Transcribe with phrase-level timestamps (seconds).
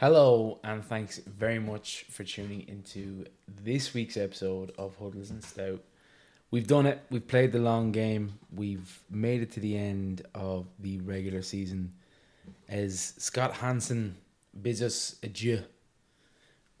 [0.00, 5.84] Hello, and thanks very much for tuning into this week's episode of Huddles and Stout.
[6.50, 7.02] We've done it.
[7.10, 8.38] We've played the long game.
[8.50, 11.92] We've made it to the end of the regular season.
[12.66, 14.16] As Scott Hansen
[14.62, 15.64] bids us adieu,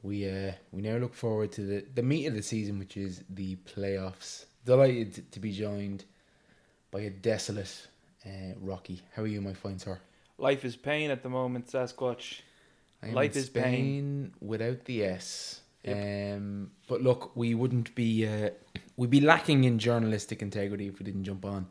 [0.02, 3.22] we uh, we now look forward to the, the meat of the season, which is
[3.28, 4.46] the playoffs.
[4.64, 6.06] Delighted to be joined
[6.90, 7.86] by a desolate
[8.24, 9.02] uh, Rocky.
[9.14, 9.98] How are you, my fine sir?
[10.38, 12.40] Life is pain at the moment, Sasquatch.
[13.02, 14.32] Life is pain.
[14.40, 15.60] Without the S.
[15.84, 16.36] Yep.
[16.36, 18.50] Um, but look, we wouldn't be uh,
[18.96, 21.66] we'd be lacking in journalistic integrity if we didn't jump on,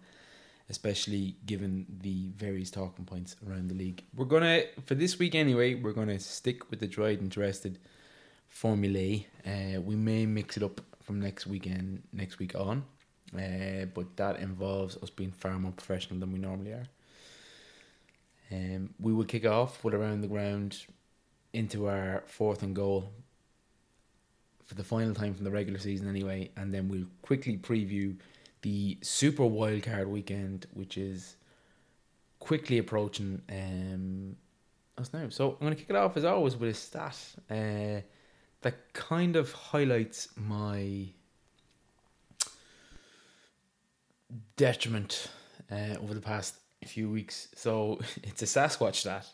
[0.70, 4.04] especially given the various talking points around the league.
[4.16, 5.76] We're gonna for this week anyway.
[5.76, 7.78] We're gonna stick with the tried and trusted
[8.48, 9.28] formulae.
[9.46, 12.84] Uh, we may mix it up from next weekend, next week on,
[13.36, 16.88] uh, but that involves us being far more professional than we normally are.
[18.52, 20.78] Um, we will kick off with around the ground
[21.54, 23.10] into our fourth and goal
[24.64, 28.16] for the final time from the regular season anyway, and then we'll quickly preview
[28.62, 31.38] the Super Wildcard weekend, which is
[32.40, 34.36] quickly approaching um,
[34.98, 35.28] us now.
[35.30, 37.18] So I'm going to kick it off as always with a stat
[37.50, 38.02] uh,
[38.62, 41.08] that kind of highlights my
[44.56, 45.32] detriment
[45.72, 46.56] uh, over the past
[46.86, 47.48] few weeks.
[47.56, 49.26] So it's a Sasquatch stat.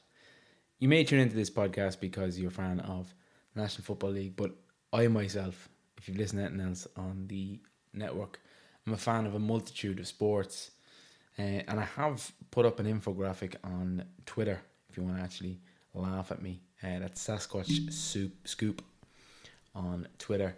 [0.78, 3.14] You may tune into this podcast because you're a fan of
[3.54, 4.52] the National Football League, but
[4.92, 7.60] I myself, if you've listened to anything else on the
[7.94, 8.42] network,
[8.86, 10.72] I'm a fan of a multitude of sports.
[11.40, 14.60] Uh, and I have put up an infographic on Twitter
[14.90, 15.60] if you want to actually
[15.94, 16.62] laugh at me.
[16.84, 18.84] Uh, that's Sasquatch Soup Scoop
[19.74, 20.58] on Twitter.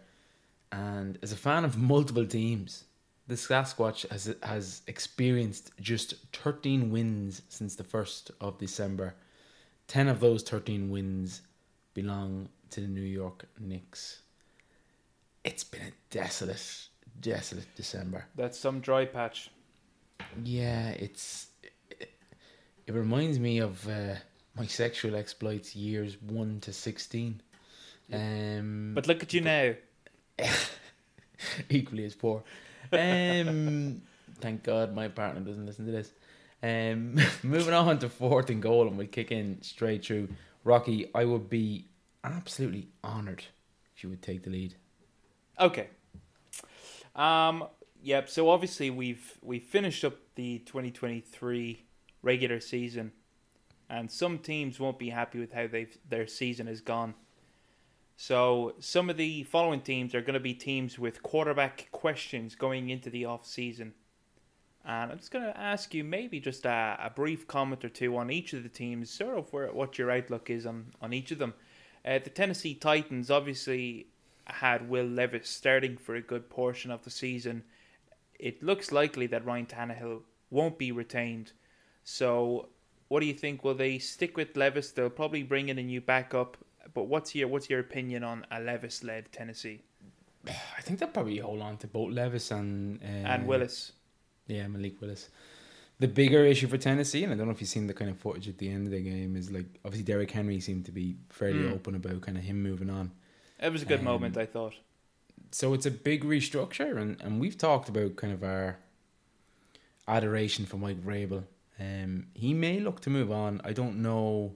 [0.72, 2.86] And as a fan of multiple teams,
[3.28, 9.14] the Sasquatch has has experienced just 13 wins since the 1st of December.
[9.88, 11.42] 10 of those 13 wins
[11.94, 14.22] belong to the New York Knicks.
[15.44, 16.88] It's been a desolate,
[17.20, 18.26] desolate December.
[18.36, 19.50] That's some dry patch.
[20.44, 21.48] Yeah, it's
[21.90, 22.12] it,
[22.86, 24.16] it reminds me of uh,
[24.58, 27.42] my sexual exploits years 1 to 16.
[28.12, 29.74] Um But look at you now.
[31.70, 32.44] equally as poor.
[32.92, 34.02] Um,
[34.40, 36.12] thank God my partner doesn't listen to this.
[36.64, 40.30] Um, moving on to fourth and goal, and we'll kick in straight through.
[40.64, 41.86] Rocky, I would be
[42.24, 43.44] absolutely honoured
[43.96, 44.76] if you would take the lead.
[45.60, 45.88] Okay.
[47.16, 47.66] Um.
[48.04, 48.30] Yep.
[48.30, 51.84] So obviously we've we finished up the 2023
[52.22, 53.12] regular season,
[53.90, 57.16] and some teams won't be happy with how they've their season has gone.
[58.20, 62.90] So some of the following teams are going to be teams with quarterback questions going
[62.90, 63.94] into the off season.
[64.88, 68.16] And I'm just going to ask you maybe just a, a brief comment or two
[68.16, 71.32] on each of the teams, sort of where what your outlook is on, on each
[71.32, 71.54] of them.
[72.06, 74.08] Uh, the Tennessee Titans obviously
[74.46, 77.64] had Will Levis starting for a good portion of the season.
[78.40, 81.52] It looks likely that Ryan Tannehill won't be retained.
[82.06, 82.70] So,
[83.10, 83.66] what do you think?
[83.66, 84.92] Will they stick with Levis?
[84.92, 86.56] They'll probably bring in a new backup.
[86.94, 89.82] But what's your what's your opinion on a Levis-led Tennessee
[90.48, 93.92] I think they'll probably hold on to both Levis and uh, and Willis?
[94.48, 95.30] Yeah, Malik Willis.
[96.00, 98.18] The bigger issue for Tennessee, and I don't know if you've seen the kind of
[98.20, 101.16] footage at the end of the game, is like obviously Derrick Henry seemed to be
[101.30, 101.74] fairly Mm.
[101.74, 103.12] open about kind of him moving on.
[103.60, 104.76] It was a good Um, moment, I thought.
[105.52, 108.78] so it's a big restructure, and, and we've talked about kind of our
[110.08, 111.44] adoration for Mike Vrabel.
[111.80, 113.62] Um, he may look to move on.
[113.64, 114.56] I don't know.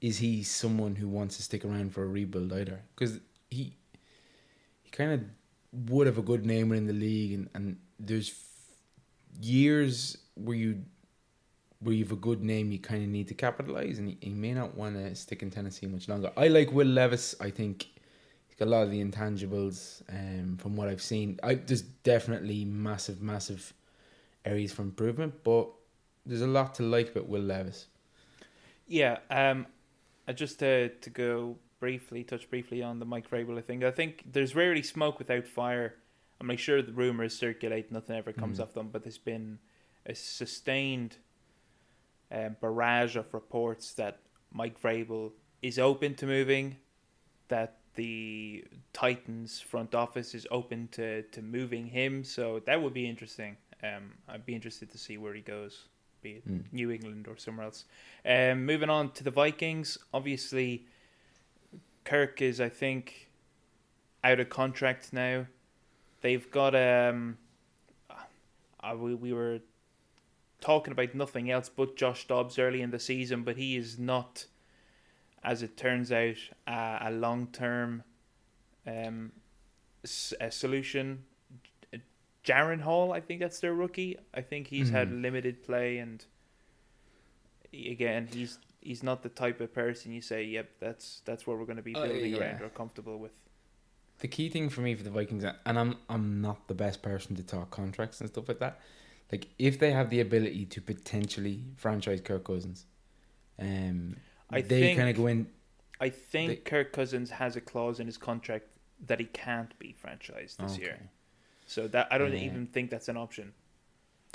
[0.00, 2.82] Is he someone who wants to stick around for a rebuild either?
[2.94, 3.20] Because
[3.50, 3.76] he
[4.82, 5.20] he kind of
[5.90, 8.28] would have a good name in the league, and, and there's
[9.40, 10.82] years where you
[11.80, 14.76] where you've a good name, you kind of need to capitalize, and he, may not
[14.76, 16.30] want to stick in Tennessee much longer.
[16.36, 17.34] I like Will Levis.
[17.40, 17.88] I think
[18.46, 21.40] he's got a lot of the intangibles um, from what I've seen.
[21.42, 23.74] I, there's definitely massive, massive
[24.44, 25.68] areas for improvement, but
[26.24, 27.86] there's a lot to like about Will Levis.
[28.86, 29.66] Yeah, um,
[30.28, 33.82] uh, just to to go briefly, touch briefly on the Mike Vrabel thing.
[33.82, 35.96] I think there's rarely smoke without fire.
[36.42, 38.62] I'm like sure the rumors circulate, nothing ever comes Mm.
[38.62, 39.58] off them, but there's been
[40.04, 41.16] a sustained
[42.32, 44.18] um, barrage of reports that
[44.52, 45.30] Mike Vrabel
[45.62, 46.76] is open to moving,
[47.48, 52.24] that the Titans front office is open to, to moving him.
[52.24, 53.56] So that would be interesting.
[53.84, 55.88] Um, I'd be interested to see where he goes,
[56.22, 56.64] be it Mm.
[56.72, 57.84] New England or somewhere else.
[58.24, 60.86] Um, moving on to the Vikings, obviously,
[62.04, 63.30] Kirk is, I think,
[64.24, 65.46] out of contract now.
[66.22, 67.36] They've got um,
[68.10, 69.60] uh, we we were
[70.60, 74.46] talking about nothing else but Josh Dobbs early in the season, but he is not,
[75.42, 76.36] as it turns out,
[76.68, 78.04] uh, a long term
[78.86, 79.32] um,
[80.04, 81.24] s- a solution.
[82.44, 84.16] Jaren Hall, I think that's their rookie.
[84.34, 85.22] I think he's had Mhm.
[85.22, 86.24] limited play, and
[87.72, 91.66] again, he's he's not the type of person you say, "Yep, that's that's what we're
[91.66, 92.38] going to be Uh, building yeah.
[92.38, 93.32] around or comfortable with."
[94.22, 97.34] The key thing for me for the Vikings, and I'm I'm not the best person
[97.34, 98.78] to talk contracts and stuff like that.
[99.32, 102.86] Like if they have the ability to potentially franchise Kirk Cousins,
[103.58, 104.14] um,
[104.48, 105.48] I they kind of go in.
[106.00, 108.66] I think They- Kirk Cousins has a clause in his contract
[109.08, 111.00] that he can't be franchised this year.
[111.66, 113.52] So that I don't even think that's an option.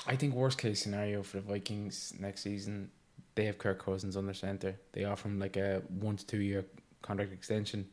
[0.06, 2.92] I think worst case scenario for the Vikings next season,
[3.36, 4.76] they have Kirk Cousins on their center.
[4.92, 6.66] They offer him like a one to two year
[7.02, 7.88] contract extension.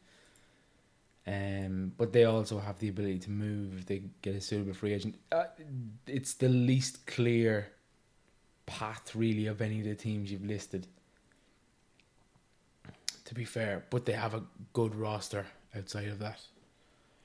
[1.26, 5.14] Um, but they also have the ability to move they get a suitable free agent.
[5.32, 5.44] Uh,
[6.06, 7.68] it's the least clear
[8.66, 10.86] path, really, of any of the teams you've listed.
[13.24, 14.42] To be fair, but they have a
[14.74, 16.40] good roster outside of that,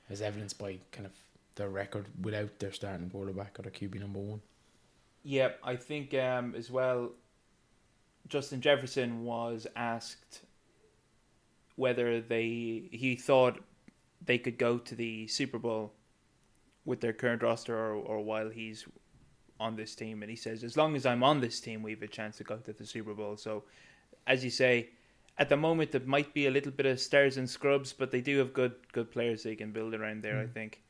[0.08, 1.12] as evidenced by kind of
[1.56, 4.40] their record without their starting quarterback or their QB number one.
[5.22, 7.10] Yeah, I think um, as well.
[8.28, 10.40] Justin Jefferson was asked
[11.76, 13.58] whether they he thought
[14.24, 15.92] they could go to the Super Bowl
[16.84, 18.86] with their current roster or, or while he's
[19.58, 22.02] on this team, and he says as long as I'm on this team, we have
[22.02, 23.36] a chance to go to the Super Bowl.
[23.36, 23.64] So,
[24.26, 24.90] as you say,
[25.38, 28.20] at the moment there might be a little bit of stars and scrubs, but they
[28.20, 30.40] do have good good players they can build around there.
[30.40, 30.82] I think.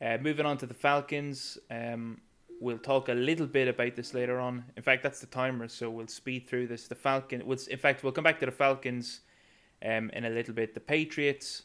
[0.00, 2.20] Uh, moving on to the Falcons, um,
[2.60, 4.64] we'll talk a little bit about this later on.
[4.76, 6.86] In fact, that's the timer, so we'll speed through this.
[6.86, 9.20] The Falcon, we'll, in fact, we'll come back to the Falcons
[9.82, 10.74] um, in a little bit.
[10.74, 11.62] The Patriots,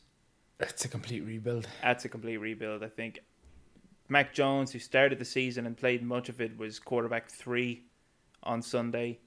[0.61, 1.67] It's a complete rebuild.
[1.81, 3.19] that's a complete rebuild, I think.
[4.09, 7.83] Mac Jones, who started the season and played much of it, was quarterback three
[8.43, 9.19] on Sunday.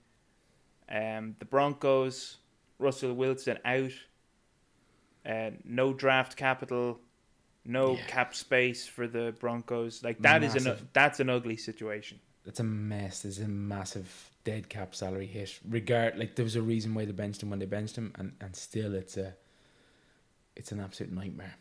[0.89, 2.37] Um, the Broncos,
[2.79, 3.93] Russell Wilson out.
[5.27, 7.01] Uh, no draft capital,
[7.65, 8.07] no Yeah.
[8.07, 10.05] cap space for the Broncos.
[10.05, 12.21] Like that is an that's an ugly situation.
[12.45, 13.25] It's a mess.
[13.25, 15.59] It's a massive dead cap salary hit.
[15.67, 18.33] Regard like there was a reason why they benched him when they benched him, and,
[18.43, 19.35] and still it's a
[20.57, 21.55] it's an absolute nightmare.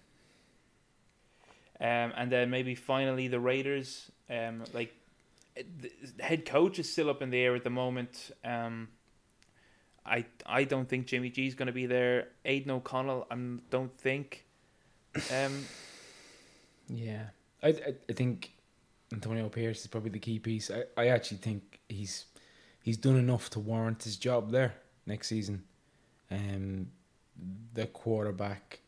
[1.80, 4.12] Um, and then maybe finally the Raiders.
[4.30, 4.94] Um, like
[5.56, 5.92] the
[6.24, 8.31] head coach is still up in the air at the moment.
[8.44, 8.90] Um,
[10.06, 12.30] I I don't think Jimmy G is going to be there.
[12.45, 13.36] Aidan O'Connell, I
[13.69, 14.45] don't think.
[15.34, 15.66] Um,
[16.89, 17.28] Yeah,
[17.62, 18.51] I I, I think
[19.12, 20.72] Antonio Pierce is probably the key piece.
[20.72, 22.25] I, I actually think he's
[22.82, 24.75] he's done enough to warrant his job there
[25.06, 25.63] next season.
[26.32, 26.88] Um,
[27.74, 28.79] the quarterback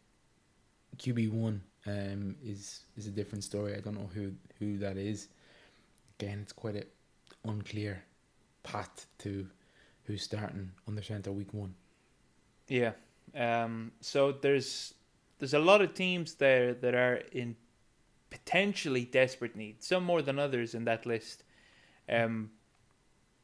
[0.97, 3.75] QB one um is is a different story.
[3.75, 5.27] I don't know who who that is.
[6.19, 6.85] Again, it's quite a
[7.47, 8.03] unclear
[8.63, 9.47] path to
[10.05, 11.73] who's starting under center week one.
[12.67, 12.93] yeah.
[13.35, 14.93] Um, so there's
[15.39, 17.55] there's a lot of teams there that are in
[18.29, 19.83] potentially desperate need.
[19.83, 21.43] Some more than others in that list.
[22.07, 22.51] Um,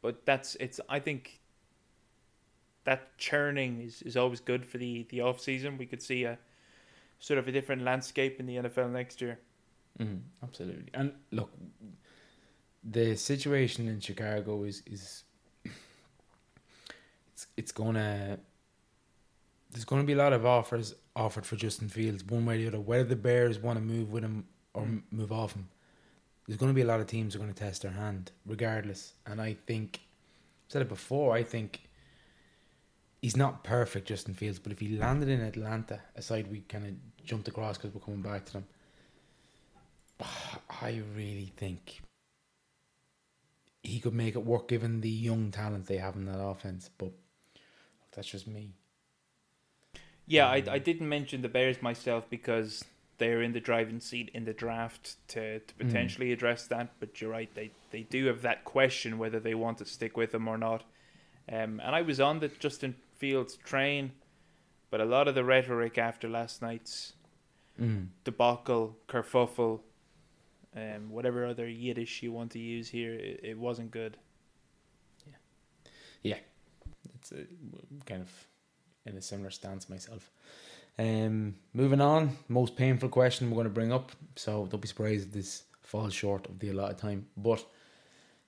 [0.01, 0.79] but that's it's.
[0.89, 1.41] I think
[2.83, 5.77] that churning is, is always good for the the off season.
[5.77, 6.37] We could see a
[7.21, 9.39] sort of a different landscape in the NFL next year.
[9.99, 10.89] Mm, absolutely.
[10.93, 11.51] And look,
[12.83, 15.23] the situation in Chicago is is
[17.31, 18.39] it's it's gonna
[19.69, 22.67] there's gonna be a lot of offers offered for Justin Fields one way or the
[22.67, 22.79] other.
[22.79, 25.69] Whether the Bears want to move with him or m move off him,
[26.47, 29.13] there's gonna be a lot of teams who are gonna test their hand regardless.
[29.27, 29.99] And I think
[30.65, 31.35] I've said it before.
[31.35, 31.83] I think
[33.21, 37.25] he's not perfect, Justin Fields, but if he landed in Atlanta, aside we kind of
[37.25, 38.65] jumped across because we're coming back to them.
[40.81, 42.01] I really think
[43.83, 46.89] he could make it work given the young talent they have in that offense.
[46.97, 47.11] But
[48.15, 48.73] that's just me.
[50.27, 52.85] Yeah, I, I didn't mention the Bears myself because
[53.17, 56.91] they're in the driving seat in the draft to, to potentially address that.
[56.99, 60.33] But you're right, they, they do have that question whether they want to stick with
[60.33, 60.83] him or not.
[61.51, 64.11] Um, and I was on the Justin Fields train,
[64.89, 67.13] but a lot of the rhetoric after last night's
[67.79, 68.07] Mm.
[68.23, 69.79] debacle, kerfuffle,
[70.75, 74.17] um, whatever other Yiddish you want to use here, it, it wasn't good.
[75.25, 75.37] Yeah,
[76.21, 76.39] yeah,
[77.15, 77.45] it's a,
[78.05, 78.47] kind of
[79.05, 80.31] in a similar stance myself.
[80.99, 84.11] Um, moving on, most painful question we're going to bring up.
[84.35, 87.27] So don't be surprised if this falls short of the allotted time.
[87.37, 87.65] But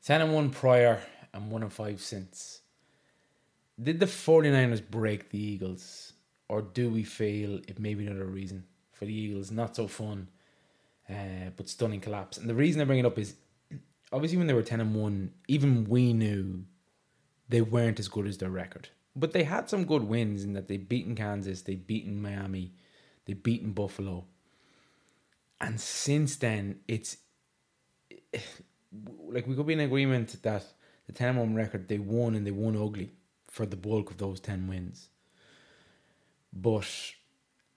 [0.03, 0.99] ten and one prior
[1.33, 2.61] and one and five since.
[3.81, 6.13] Did the 49ers break the Eagles,
[6.47, 9.49] or do we feel it may be another reason for the Eagles?
[9.49, 10.29] Not so fun,
[11.09, 12.37] uh, but stunning collapse.
[12.37, 13.35] And the reason I bring it up is
[14.11, 16.65] obviously when they were ten and one, even we knew
[17.49, 18.89] they weren't as good as their record.
[19.15, 22.73] But they had some good wins in that they beaten Kansas, they beaten Miami,
[23.25, 24.25] they beaten Buffalo.
[25.59, 27.17] And since then, it's
[29.27, 30.63] like we could be in agreement that
[31.07, 33.13] the 10 1 record they won and they won ugly
[33.53, 35.09] for the bulk of those 10 wins.
[36.51, 36.87] But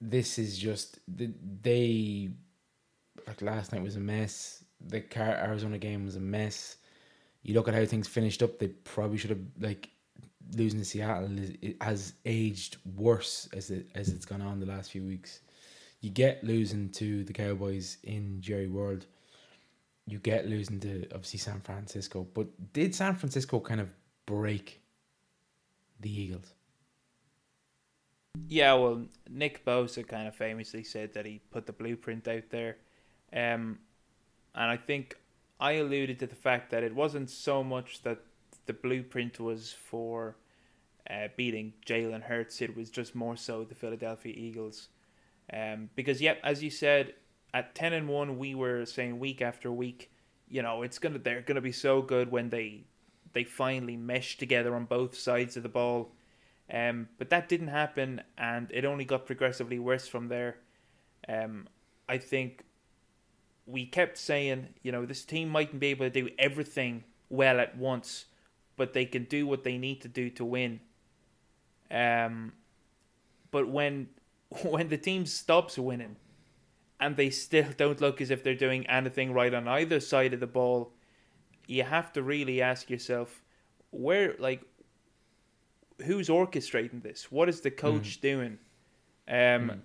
[0.01, 2.31] this is just the- they
[3.27, 4.65] like last night was a mess.
[4.81, 6.77] The Car- Arizona game was a mess
[7.47, 9.89] you look at how things finished up, they probably should have like
[10.57, 14.91] losing to Seattle is, has aged worse as it as it's gone on the last
[14.91, 15.41] few weeks.
[16.01, 19.07] You get losing to the Cowboys in Jerry World.
[20.09, 23.93] You get losing to obviously San Francisco, but did San Francisco kind of
[24.27, 24.81] break
[26.01, 26.55] the Eagles?
[28.49, 32.77] Yeah, well, Nick Bosa kind of famously said that he put the blueprint out there.
[33.33, 33.79] Um,
[34.55, 35.17] and I think
[35.59, 38.19] I alluded to the fact that it wasn't so much that
[38.67, 40.37] the blueprint was for
[41.09, 44.89] uh, beating Jalen Hurts, it was just more so the Philadelphia Eagles.
[45.53, 47.15] Um, because, yep, as you said,
[47.55, 50.11] at 10 and 1, we were saying week after week,
[50.49, 52.85] you know, it's gonna they're gonna be so good when they
[53.33, 56.13] they finally meshed together on both sides of the ball.
[56.73, 60.57] Um, but that didn't happen, and it only got progressively worse from there.
[61.29, 61.69] Um,
[62.09, 62.65] I think
[63.67, 67.77] we kept saying, you know, this team mightn't be able to do everything well at
[67.77, 68.27] once,
[68.77, 70.81] but they can do what they need to do to win.
[71.91, 72.53] Um,
[73.51, 74.09] but when
[74.63, 76.17] when the team stops winning,
[77.01, 80.41] and they still don't look as if they're doing anything right on either side of
[80.41, 80.93] the ball,
[81.67, 83.43] you have to really ask yourself,
[83.91, 84.63] where like
[86.05, 87.31] who's orchestrating this?
[87.31, 88.59] What is the coach doing?
[89.29, 89.83] Um,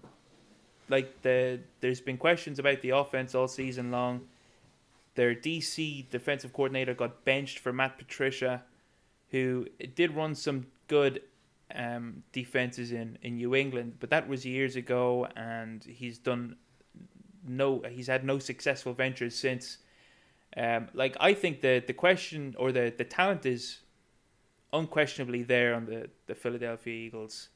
[0.90, 4.22] like the there's been questions about the offense all season long.
[5.16, 8.64] Their DC defensive coordinator got benched for Matt Patricia,
[9.30, 11.22] who did run some good
[11.74, 16.56] um, defenses in in New England, but that was years ago, and he's done
[17.48, 19.78] no he's had no successful ventures since.
[20.58, 23.80] Um, like I think the the question or the the talent is
[24.74, 27.50] unquestionably there on the the Philadelphia Eagles.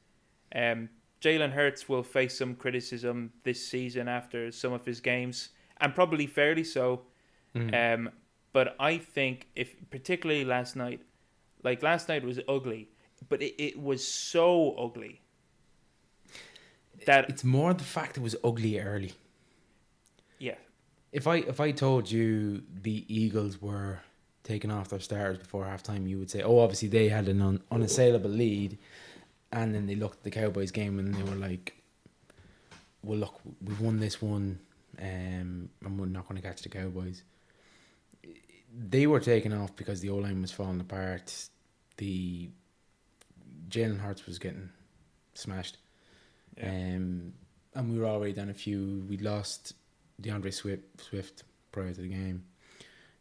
[0.54, 0.88] Um,
[1.20, 5.50] Jalen Hurts will face some criticism this season after some of his games,
[5.80, 7.02] and probably fairly so.
[7.74, 8.10] Um,
[8.52, 11.00] but I think if particularly last night,
[11.62, 12.90] like last night was ugly,
[13.28, 15.22] but it, it was so ugly
[17.04, 19.12] that It's more the fact it was ugly early.
[21.16, 24.00] If I if I told you the Eagles were
[24.42, 27.62] taking off their stars before halftime, you would say, "Oh, obviously they had an un-
[27.70, 28.76] unassailable lead,"
[29.50, 31.82] and then they looked at the Cowboys game and they were like,
[33.02, 34.60] "Well, look, we've won this one,
[34.98, 37.22] um, and we're not going to catch the Cowboys."
[38.92, 41.48] They were taken off because the O line was falling apart.
[41.96, 42.50] The
[43.70, 44.68] Jalen Hurts was getting
[45.32, 45.78] smashed.
[46.58, 46.68] Yeah.
[46.68, 47.32] Um,
[47.74, 49.06] and we were already down a few.
[49.08, 49.72] We lost
[50.20, 52.44] D'Andre Swift, Swift prior to the game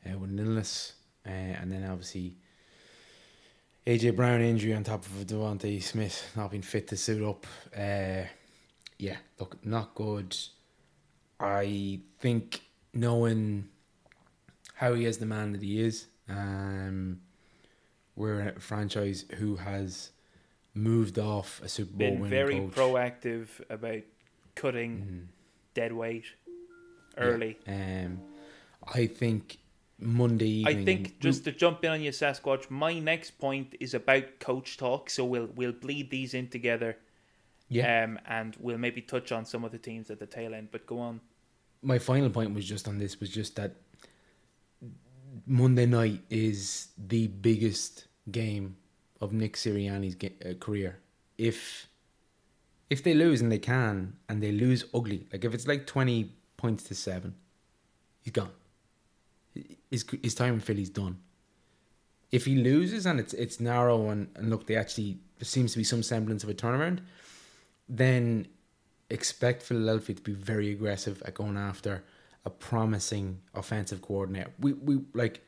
[0.05, 0.93] uh, with an illness,
[1.25, 2.37] uh, and then obviously
[3.85, 7.45] AJ Brown injury on top of DeVonta Smith not being fit to suit up.
[7.75, 8.23] Uh,
[8.97, 10.35] yeah, look, not good.
[11.39, 12.61] I think
[12.93, 13.67] knowing
[14.73, 17.19] how he is the man that he is, um,
[18.15, 20.11] we're a franchise who has
[20.73, 22.71] moved off a Super Bowl been winning very coach.
[22.73, 24.01] proactive about
[24.55, 25.27] cutting Mhm.
[25.73, 26.25] dead weight
[27.17, 27.57] early.
[27.67, 28.21] Um,
[28.93, 29.57] I think
[29.99, 30.81] Monday evening.
[30.81, 34.77] I think just to jump in on your Sasquatch, my next point is about coach
[34.77, 36.97] talk, so we'll we'll bleed these in together.
[37.69, 38.03] yeah.
[38.03, 40.69] Um, and we'll maybe touch on some of the teams at the tail end.
[40.71, 41.21] But go on.
[41.81, 43.75] my final point was just on this was just that
[45.45, 48.77] Monday night is the biggest game
[49.21, 50.99] of Nick Sirianni's uh, career.
[51.37, 51.87] If
[52.89, 56.33] if they lose and they can, and they lose ugly, like if it's like twenty
[56.57, 57.35] points to seven,
[58.21, 58.51] he's gone.
[59.89, 61.19] His his time in Philly's done.
[62.31, 65.77] If he loses and it's it's narrow and, and look, they actually there seems to
[65.77, 66.99] be some semblance of a turnaround,
[67.87, 68.47] then
[69.09, 72.03] expect Philadelphia to be very aggressive at going after
[72.45, 74.51] a promising offensive coordinator.
[74.59, 75.41] We we like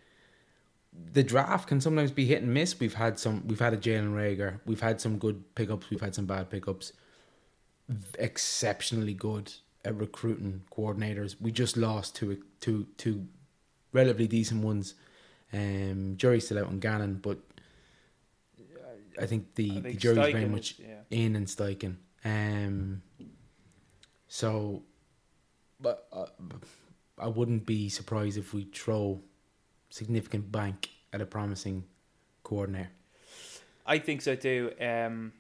[1.14, 2.80] the draft can sometimes be hit and miss.
[2.80, 3.48] We've had some.
[3.48, 5.90] We've had a Jalen Reagor, We've had some good pickups.
[5.90, 6.94] We've had some bad pickups.
[8.18, 9.54] Exceptionally good
[9.86, 11.36] at recruiting coordinators.
[11.40, 13.28] We just lost two two two
[13.94, 14.96] relatively decent ones.
[15.54, 17.40] Um, jury's still out on Gannon, but
[19.20, 21.02] I think the, I the think jury's very much yeah.
[21.10, 21.96] in and Steichen.
[22.24, 23.02] Um,
[24.28, 24.84] so,
[25.80, 26.26] but uh,
[27.18, 29.22] I wouldn't be surprised if we throw
[29.90, 31.86] significant bank at a promising
[32.44, 32.90] coordinator.
[33.86, 34.74] I think so too.
[34.82, 35.32] Um,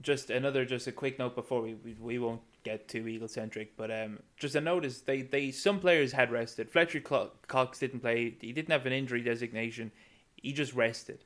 [0.00, 3.90] just another, just a quick note before we we, we won't get too centric, but
[3.90, 6.70] um, just a notice they they some players had rested.
[6.70, 8.36] Fletcher Cox didn't play.
[8.40, 9.90] He didn't have an injury designation.
[10.36, 11.24] He just rested.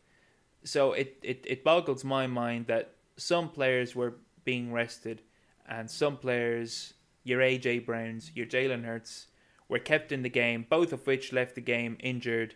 [0.65, 5.23] So it, it, it boggles my mind that some players were being rested,
[5.69, 6.95] and some players,
[7.25, 9.27] your AJ Browns, your Jalen Hurts,
[9.69, 10.67] were kept in the game.
[10.69, 12.55] Both of which left the game injured.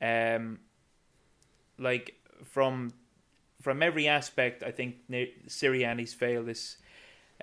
[0.00, 0.60] Um,
[1.78, 2.14] like
[2.44, 2.92] from
[3.60, 6.78] from every aspect, I think Ni- Sirianni's failed this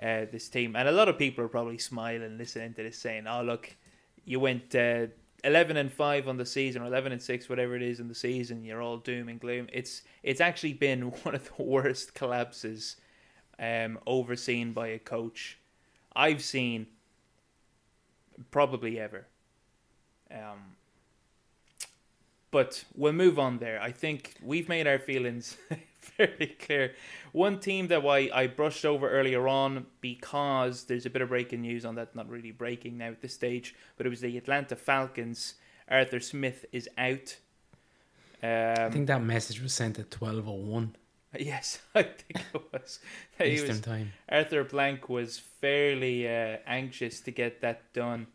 [0.02, 3.26] uh, this team, and a lot of people are probably smiling listening to this, saying,
[3.26, 3.74] "Oh, look,
[4.24, 5.06] you went uh,
[5.44, 8.14] eleven and five on the season, or eleven and six, whatever it is in the
[8.14, 8.64] season.
[8.64, 12.96] You're all doom and gloom." It's it's actually been one of the worst collapses
[13.58, 15.58] um, overseen by a coach
[16.14, 16.86] I've seen
[18.50, 19.26] probably ever.
[20.30, 20.76] Um,
[22.50, 23.80] but we'll move on there.
[23.80, 25.56] I think we've made our feelings
[26.16, 26.94] fairly clear.
[27.32, 31.62] One team that I, I brushed over earlier on because there's a bit of breaking
[31.62, 34.76] news on that, not really breaking now at this stage, but it was the Atlanta
[34.76, 35.54] Falcons.
[35.90, 37.36] Arthur Smith is out.
[38.42, 40.94] Um, I think that message was sent at twelve oh one
[41.38, 43.00] yes, I think it was.
[43.40, 44.12] Eastern was time.
[44.28, 48.26] Arthur Blank was fairly uh, anxious to get that done.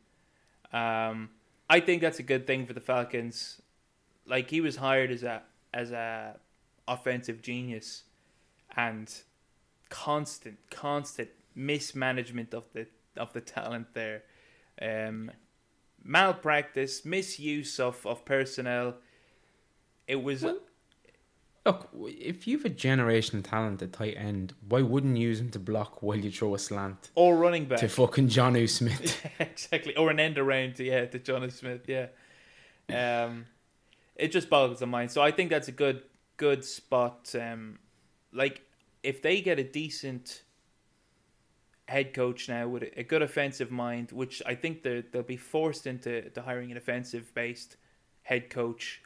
[0.72, 1.30] Um,
[1.70, 3.62] I think that's a good thing for the Falcons.
[4.26, 5.42] Like he was hired as a
[5.74, 6.36] as a
[6.88, 8.04] offensive genius,
[8.76, 9.14] and
[9.90, 14.24] constant constant mismanagement of the of the talent there,
[14.82, 15.32] um,
[16.04, 18.96] malpractice, misuse of of personnel.
[20.08, 20.60] It was Well,
[21.66, 25.60] Look, if you've a generational talent at tight end, why wouldn't you use him to
[25.60, 27.80] block while you throw a slant Or running back.
[27.80, 29.26] to fucking Jonnu Smith?
[29.40, 32.08] exactly, or an end around, to, yeah, to Jonathan Smith, yeah.
[32.90, 33.46] Um,
[34.18, 35.12] it just boggles the mind.
[35.12, 36.04] So I think that's a good,
[36.38, 37.34] good spot.
[37.40, 37.80] Um,
[38.32, 38.62] like
[39.04, 40.44] if they get a decent
[41.88, 45.86] head coach now with a, good offensive mind, which I think they they'll be forced
[45.86, 47.78] into to hiring an offensive based
[48.24, 49.02] head coach,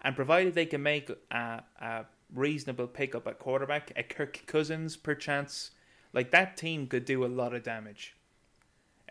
[0.00, 5.70] and provided they can make a, a reasonable pickup at quarterback, a Kirk Cousins perchance,
[6.12, 8.13] like that team could do a lot of damage.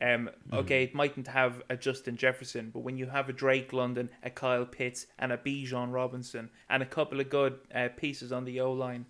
[0.02, 4.10] Um, okay, it mightn't have a Justin Jefferson, but when you have a Drake London,
[4.24, 8.44] a Kyle Pitts, and a Bijan Robinson, and a couple of good uh, pieces on
[8.44, 9.06] the O line,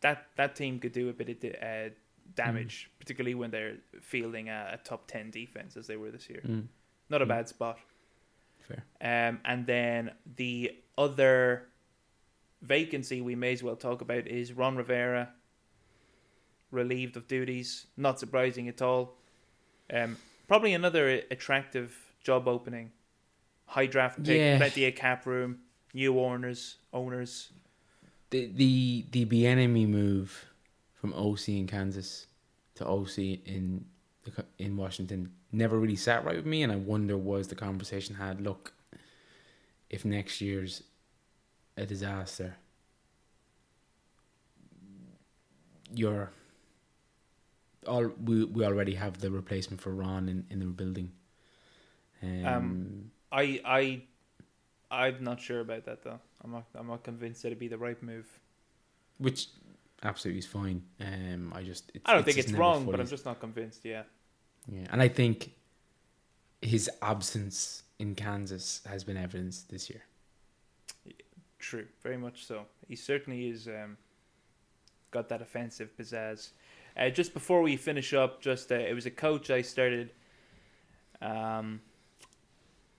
[0.00, 1.92] that that team could do a bit of uh,
[2.34, 6.42] damage, particularly when they're fielding a, a top ten defense as they were this year.
[6.46, 6.68] Mm,
[7.10, 7.78] Not a bad spot.
[8.68, 8.84] fair.
[9.00, 11.66] Um, and then the other
[12.62, 15.30] vacancy we may as well talk about is Ron Rivera,
[16.70, 17.86] relieved of duties.
[17.96, 19.16] Not surprising at all.
[19.92, 20.16] Um,
[20.48, 22.92] probably another attractive job opening.
[23.66, 24.56] High draft pick, Yeah.
[24.58, 25.60] plenty of cap room,
[25.94, 27.50] new owners, owners.
[28.30, 30.46] The the the Bieniemy move
[30.94, 32.26] from OC in Kansas
[32.76, 33.84] to OC in
[34.58, 38.40] in Washington never really sat right with me, and I wonder was the conversation had
[38.40, 38.72] look
[39.88, 40.84] if next year's
[41.76, 42.56] a disaster,
[45.94, 46.30] you're
[47.86, 51.12] all we we already have the replacement for Ron in, in the rebuilding.
[52.22, 54.02] Um, Um, I I
[54.90, 56.20] I'm not sure about that though.
[56.44, 58.26] I'm not I'm not convinced that'd be the right move.
[59.18, 59.48] which
[60.02, 60.82] absolutely is fine.
[61.00, 63.84] Um, I just it's, I don't think it's wrong, but I'm just not convinced.
[63.84, 64.04] Yeah.
[64.68, 65.52] Yeah, and I think
[66.62, 70.02] his absence in Kansas has been evidence this year.
[71.58, 72.66] True, very much so.
[72.88, 73.98] He certainly is um,
[75.10, 76.50] got that offensive pizzazz.
[77.00, 80.12] Uh, just before we finish up, just uh, it was a coach I started
[81.22, 81.80] um,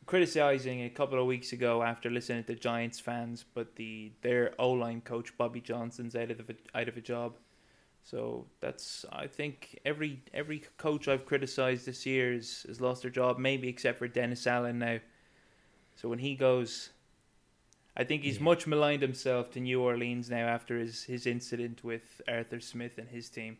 [0.08, 4.56] criticizing a couple of weeks ago after listening to the Giants fans, but the their
[4.58, 7.38] O line coach Bobby Johnson's out of the, out of a job.
[8.04, 13.12] So that's I think every every coach I've criticized this year has, has lost their
[13.12, 14.98] job, maybe except for Dennis Allen now.
[15.96, 16.90] So when he goes,
[17.96, 18.44] I think he's Yeah.
[18.46, 23.10] much maligned himself to New Orleans now after his, his incident with Arthur Smith and
[23.10, 23.60] his team.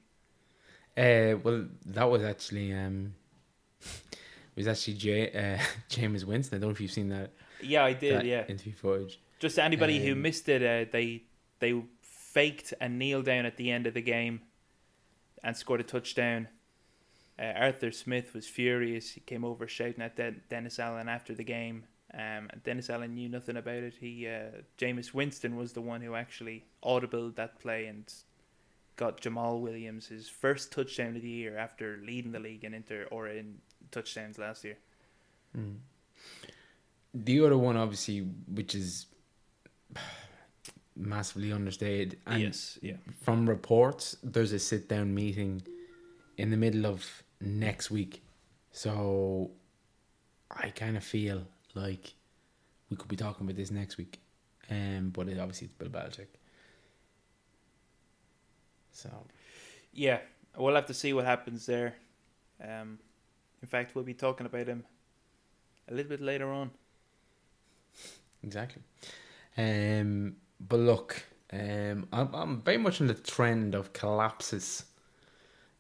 [0.98, 3.14] Uh, well, that was actually um,
[3.82, 4.18] it
[4.56, 6.58] was actually J- uh, Jameis Winston.
[6.58, 7.32] I don't know if you've seen that.
[7.62, 8.26] Yeah, I did.
[8.26, 9.20] yeah, interview footage.
[9.40, 11.24] just anybody who Um, missed it, uh, they
[11.60, 14.42] they faked a kneel down at the end of the game
[15.44, 16.48] and scored a touchdown.
[17.40, 19.12] Uh, Arthur Smith was furious.
[19.12, 21.86] He came over shouting at Den- Dennis Allen after the game.
[22.14, 23.94] Um, Dennis Allen knew nothing about it.
[24.00, 28.12] He, uh, Jameis Winston, was the one who actually audibled that play and
[28.96, 33.08] got Jamaal Williams his first touchdown of the year after leading the league in inter
[33.12, 33.60] or in
[33.92, 34.78] touchdowns last year.
[35.58, 35.78] Mm.
[37.14, 39.08] The other one, obviously, which is
[40.96, 42.96] massively understated, and yes, yeah.
[43.22, 45.62] from reports, there's a sit down meeting
[46.38, 48.24] in the middle of next week.
[48.72, 49.52] So
[50.50, 52.14] I kind of feel like
[52.90, 54.20] we could be talking about this next week.
[54.70, 56.28] Um, but it obviously it's Bill Belichick.
[58.92, 59.10] So
[59.94, 60.20] Yeah,
[60.58, 61.96] we'll have to see what happens there.
[62.64, 63.00] Um,
[63.62, 64.86] in fact, we'll be talking about him
[65.88, 66.72] a little bit later on.
[68.44, 68.82] exactly.
[69.58, 74.86] Um, but look, um, I'm I'm very much on the trend of collapses.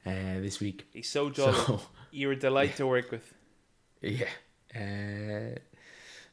[0.06, 0.88] Uh, this week.
[0.93, 1.54] He's so jolly.
[1.54, 3.34] So You're a delight to work with.
[4.02, 4.26] Yeah.
[4.76, 5.60] Uh,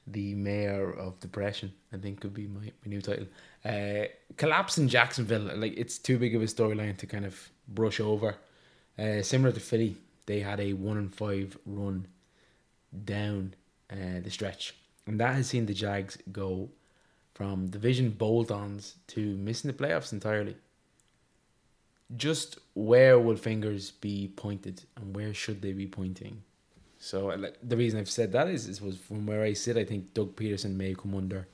[0.06, 3.26] the mayor of depression, I think, could be my, my new title.
[3.64, 4.04] Uh,
[4.36, 8.36] collapse in Jacksonville, like it's too big of a storyline to kind of brush over.
[8.98, 12.06] Uh, similar to Philly, they had a one and five run
[13.04, 13.54] down
[13.90, 14.74] uh, the stretch,
[15.06, 16.68] and that has seen the Jags go
[17.34, 20.56] from division bolt-ons to missing the playoffs entirely.
[22.16, 26.42] Just where will fingers be pointed, and where should they be pointing?
[26.98, 29.76] So the reason I've said that is, is was from where I sit.
[29.76, 31.46] I think Doug Pederson may come under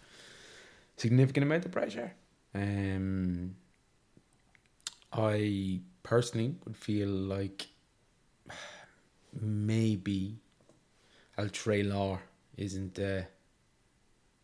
[0.96, 2.12] significant amount of pressure.
[2.54, 3.56] Um,
[5.12, 7.66] I personally would feel like
[9.40, 10.36] maybe
[11.36, 12.20] Al Trey Law
[12.56, 13.22] isn't uh,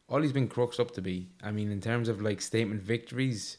[0.09, 1.29] all he's been crooks up to be.
[1.43, 3.59] I mean, in terms of like statement victories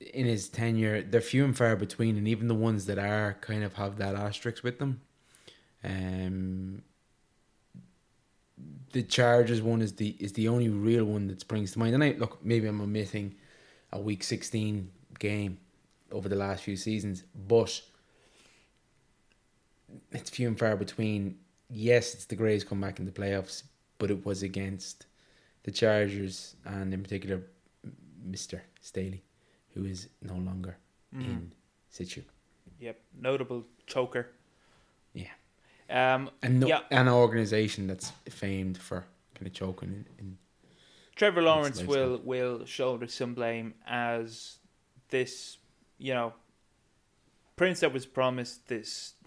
[0.00, 3.62] in his tenure, they're few and far between, and even the ones that are kind
[3.62, 5.02] of have that asterisk with them.
[5.82, 6.82] Um,
[8.92, 11.94] the Chargers one is the is the only real one that springs to mind.
[11.94, 13.34] And I look, maybe I'm omitting
[13.92, 15.58] a Week 16 game
[16.12, 17.80] over the last few seasons, but
[20.12, 21.38] it's few and far between.
[21.70, 23.64] Yes, it's the Greys come back in the playoffs,
[23.98, 25.06] but it was against
[25.64, 27.42] the Chargers and in particular
[28.24, 29.24] Mister Staley,
[29.74, 30.76] who is no longer
[31.14, 31.30] mm-hmm.
[31.30, 31.52] in
[31.90, 32.22] situ.
[32.78, 34.28] Yep, notable choker.
[35.90, 36.80] Um, And no, Yeah.
[36.90, 40.38] an organization that's famed for kind of choking in, in
[41.16, 44.58] Trevor Lawrence will will shoulder some blame as
[45.10, 45.58] this,
[45.98, 46.32] you know,
[47.56, 49.14] prince that was promised this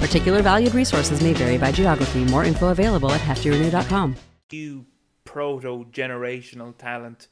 [0.00, 2.24] Particular valued resources may vary by geography.
[2.24, 4.16] More info available at heftyrenew.com.
[4.50, 4.86] new
[5.24, 7.28] proto generational talent.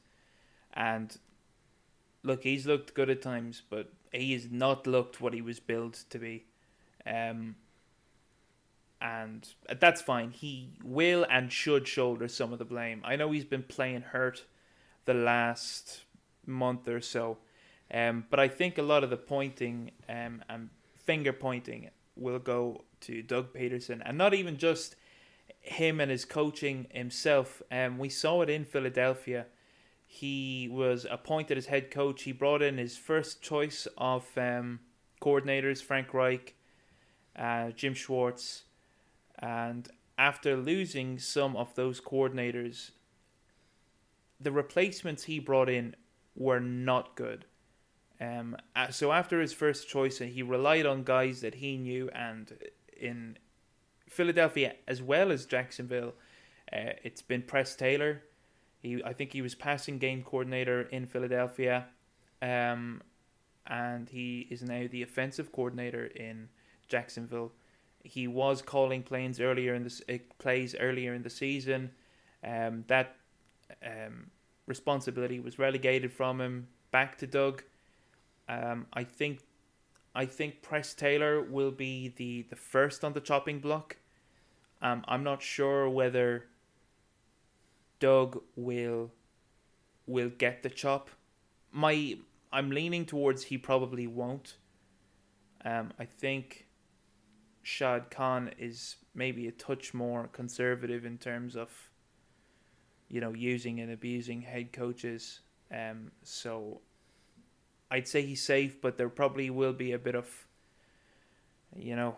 [0.73, 1.17] And
[2.23, 6.05] look, he's looked good at times, but he has not looked what he was built
[6.11, 6.45] to be.
[7.05, 7.55] Um,
[9.01, 9.47] and
[9.79, 10.31] that's fine.
[10.31, 13.01] He will and should shoulder some of the blame.
[13.03, 14.45] I know he's been playing hurt
[15.05, 16.03] the last
[16.45, 17.37] month or so,
[17.91, 22.83] um, but I think a lot of the pointing um, and finger pointing will go
[23.01, 24.95] to Doug Pederson, and not even just
[25.61, 27.61] him and his coaching himself.
[27.71, 29.45] Um, we saw it in Philadelphia.
[30.05, 32.23] He was appointed as head coach.
[32.23, 34.79] He brought in his first choice of um,
[35.21, 36.55] coordinators, Frank Reich,
[37.35, 38.63] uh, Jim Schwartz,
[39.37, 42.91] and after losing some of those coordinators,
[44.39, 45.95] the replacements he brought in
[46.35, 47.45] were not good.
[48.21, 52.51] Um, uh, so after his first choice, he relied on guys that he knew, and
[52.99, 53.37] in
[54.07, 56.13] Philadelphia as well as Jacksonville,
[56.73, 58.23] uh, it's been Press Taylor.
[58.81, 61.85] He, I think he was passing game coordinator in Philadelphia,
[62.41, 63.01] um,
[63.67, 66.49] and he is now the offensive coordinator in
[66.87, 67.51] Jacksonville.
[68.03, 71.91] He was calling plays earlier in the uh, plays earlier in the season.
[72.43, 73.17] Um, that
[73.85, 74.31] um,
[74.65, 77.63] responsibility was relegated from him back to Doug.
[78.49, 79.41] Um, I think
[80.15, 83.97] I think Press Taylor will be the, the first on the chopping block.
[84.81, 86.45] Um, I'm not sure whether
[87.99, 89.11] Doug will
[90.07, 91.11] will get the chop.
[91.71, 92.17] My
[92.51, 94.55] I'm leaning towards he probably won't.
[95.63, 96.65] Um, I think
[97.61, 101.69] Shad Khan is maybe a touch more conservative in terms of
[103.09, 105.41] you know using and abusing head coaches.
[105.71, 106.81] Um, so
[107.91, 110.47] I'd say he's safe, but there probably will be a bit of
[111.75, 112.17] you know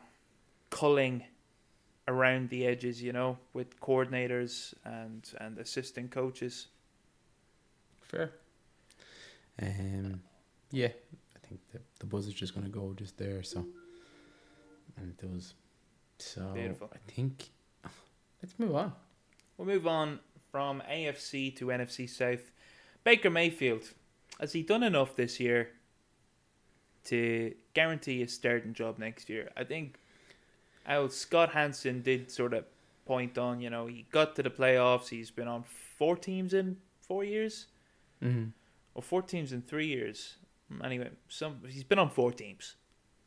[0.70, 1.24] culling
[2.08, 6.68] around the edges, you know, with coordinators and and assistant coaches.
[8.02, 8.32] Fair.
[9.62, 10.22] Um,
[10.72, 13.44] yeah, I think the the buzz is just going to go just there.
[13.44, 13.66] So,
[14.98, 15.54] and it does.
[16.18, 16.90] So Beautiful.
[16.94, 17.50] I think
[18.42, 18.94] let's move on.
[19.58, 20.20] We'll move on
[20.52, 22.52] from AFC to NFC South.
[23.04, 23.92] Baker Mayfield
[24.40, 25.70] has he done enough this year
[27.06, 29.50] to guarantee a starting job next year?
[29.58, 29.98] I think
[30.84, 32.66] how Scott Hansen did sort of
[33.06, 35.10] point on, you know, he got to the playoffs.
[35.10, 35.64] He's been on
[35.98, 37.68] four teams in four years,
[38.24, 38.50] Mm-hmm.
[38.94, 40.36] or four teams in three years.
[40.84, 42.76] Anyway, some he's been on four teams.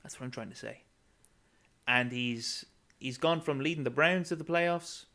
[0.02, 0.82] That's what I'm trying to say.
[1.88, 2.64] And he's
[3.00, 5.06] he's gone from leading the Browns to the playoffs.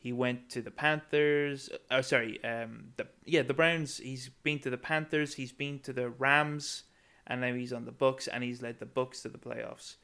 [0.00, 1.68] He went to the Panthers.
[1.90, 3.98] Oh, sorry, um, the yeah the Browns.
[3.98, 5.34] He's been to the Panthers.
[5.34, 6.84] He's been to the Rams,
[7.26, 9.96] and now he's on the Bucks, and he's led the Bucks to the playoffs.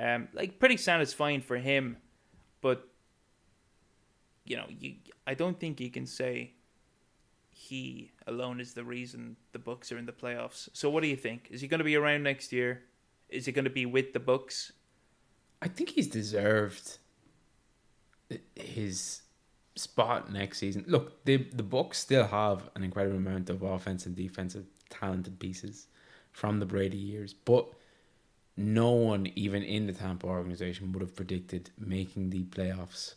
[0.00, 1.98] Um, like pretty satisfying for him,
[2.62, 2.88] but
[4.46, 4.94] you know, you
[5.26, 6.54] I don't think you can say
[7.50, 10.70] he alone is the reason the Bucks are in the playoffs.
[10.72, 11.48] So what do you think?
[11.50, 12.84] Is he going to be around next year?
[13.28, 14.72] Is he going to be with the Bucks?
[15.60, 16.98] I think he's deserved
[18.54, 19.22] his
[19.76, 20.84] spot next season.
[20.86, 25.88] Look, the the Bucks still have an incredible amount of offensive and defensive talented pieces
[26.32, 27.66] from the Brady years, but
[28.56, 33.14] no one, even in the Tampa organization, would have predicted making the playoffs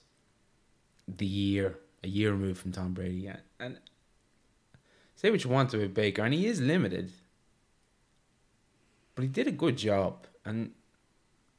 [1.07, 3.27] the year a year removed from Tom Brady.
[3.27, 3.77] And, and
[5.15, 7.11] say what you want about Baker, and he is limited,
[9.15, 10.71] but he did a good job, and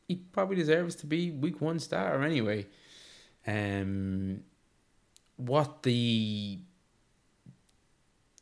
[0.06, 2.66] he probably deserves to be week one star anyway.
[3.46, 4.40] Um,
[5.38, 6.60] what the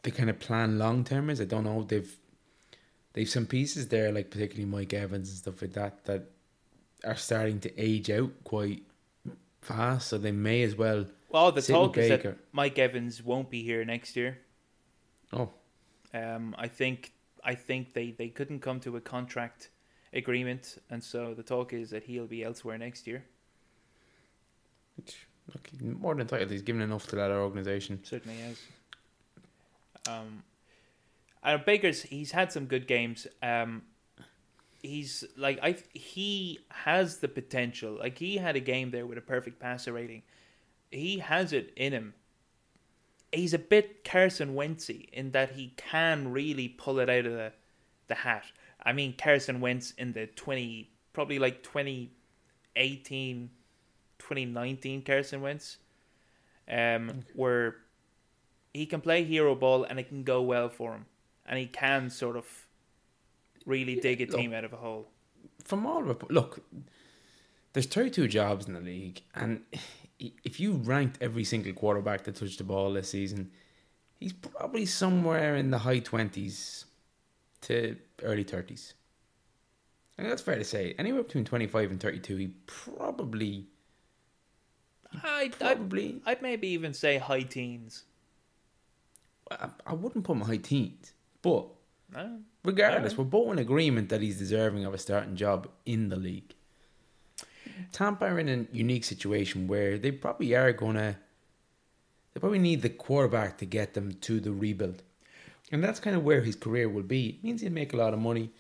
[0.03, 1.85] the kind of plan long term is, I don't know.
[1.85, 2.17] They've
[3.15, 6.31] they've some pieces there, like particularly Mike Evans and stuff like that, that
[7.05, 8.85] are starting to age out quite
[9.63, 10.09] fast.
[10.09, 11.07] So they may as well.
[11.31, 14.39] Well, the talk is that Mike Evans won't be here next year.
[15.33, 15.51] Oh,
[16.15, 17.13] Um, I think
[17.45, 19.71] I think they, they couldn't come to a contract
[20.13, 23.25] agreement, and so the talk is that he'll be elsewhere next year.
[24.97, 26.51] which look, more than entitled.
[26.51, 28.01] He's given enough to that organization.
[28.05, 28.61] Certainly is.
[30.09, 30.43] Um,
[31.43, 33.27] uh, Baker's he's had some good games.
[33.43, 33.83] Um,
[34.83, 37.99] he's like I he has the potential.
[37.99, 40.23] Like he had a game there with a perfect passer rating.
[40.91, 42.15] He has it in him.
[43.33, 47.53] He's a bit Carson Wentzy in that he can really pull it out of the
[48.09, 48.47] the hat.
[48.83, 53.51] I mean Carson Wentz in the 20 probably like 2018
[54.29, 55.79] 2019 Carson Wentz
[56.71, 57.77] um where
[58.75, 61.07] he can play hero ball and it can go well for him
[61.47, 62.45] and he can sort of
[63.65, 65.09] really dig a look, team out of a hole.
[65.65, 66.65] From all rep- look,
[67.73, 69.63] there's 32 jobs in the league, and
[70.19, 73.51] if you ranked every single quarterback that touched the ball this season,
[74.19, 76.85] he's probably somewhere in the high 20s
[77.63, 78.95] to early 30s.
[80.19, 80.95] I think that's fair to say.
[80.99, 83.67] Anywhere between 25 and 32, he probably
[85.25, 88.05] I'd, I'd, probably I'd maybe even say high teens.
[89.51, 91.67] I, I wouldn't put him high teens, but
[92.13, 92.41] No?
[92.65, 93.19] regardless, Alright.
[93.19, 96.55] we're both in agreement that he's deserving of a starting job in the league.
[97.93, 101.17] Tampa are in a unique situation where they probably are gonna
[102.33, 105.03] they probably need the quarterback to get them to the rebuild.
[105.73, 107.29] And that's kind of where his career will be.
[107.31, 108.51] It means he'll make a lot of money.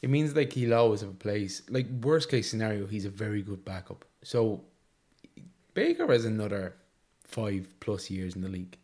[0.00, 1.62] It means like he'll always have a place.
[1.68, 4.04] Like worst case scenario, he's a very good backup.
[4.22, 4.62] So
[5.76, 6.74] Baker has another
[7.22, 8.78] five plus years in the league.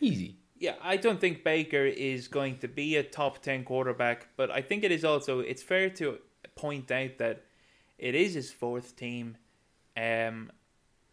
[0.00, 0.36] Easy.
[0.58, 4.62] Yeah, I don't think Baker is going to be a top 10 quarterback, but I
[4.62, 6.16] think it is also it's fair to
[6.54, 7.44] point out that
[7.98, 9.36] it is his fourth team
[9.98, 10.50] um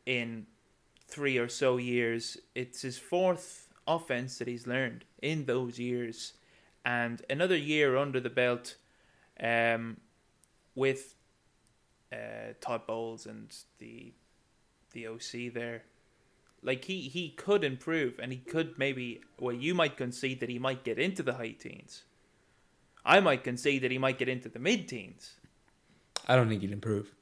[0.06, 0.48] in
[1.10, 2.38] 3 or so years.
[2.56, 6.34] It's his fourth offense that he's learned in those years
[6.86, 8.78] and another year under the belt
[9.44, 9.98] um
[10.74, 11.16] with
[12.14, 14.14] uh, Todd Bowles and the
[14.96, 15.84] the OC there.
[16.64, 19.22] Like he he could improve, and he could maybe.
[19.40, 22.06] Well, you might concede that he might get into the high teens.
[23.06, 25.36] I might concede that he might get into the mid teens.
[26.28, 27.14] I don't think he'll improve.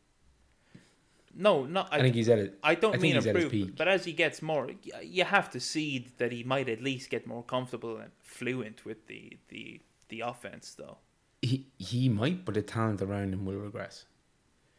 [1.36, 1.90] No, not.
[1.92, 2.60] I, think he's at it.
[2.64, 4.70] I don't I mean improve, but as he gets more,
[5.02, 9.08] you have to see that he might at least get more comfortable and fluent with
[9.08, 11.00] the the the offense, though.
[11.42, 14.06] he he might, but the talent around him will regress,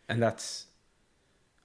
[0.09, 0.67] and that's.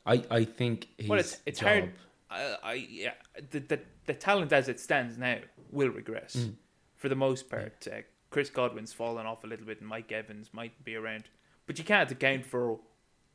[0.09, 1.91] I I think well, it's it's job, hard.
[2.31, 3.13] I, I yeah,
[3.51, 5.37] the, the the talent as it stands now
[5.71, 6.53] will regress Mm.
[6.95, 7.87] for the most part.
[7.91, 11.23] Uh, Chris Godwin's fallen off a little bit, and Mike Evans might be around,
[11.67, 12.79] but you can't account for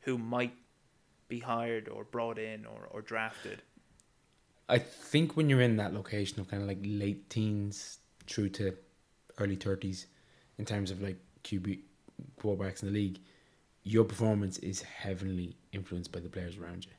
[0.02, 0.54] who might
[1.28, 3.62] be hired or brought in or, or drafted.
[4.68, 8.74] I think when you're in that location of kind of like late teens through to
[9.38, 10.06] early thirties,
[10.58, 11.80] in terms of like QB
[12.40, 13.18] quarterbacks in the league,
[13.84, 16.92] your performance is heavily influenced by the players around you.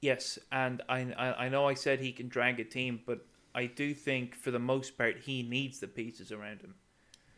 [0.00, 3.66] Yes, and I, I I know I said he can drag a team, but I
[3.66, 6.74] do think for the most part he needs the pieces around him.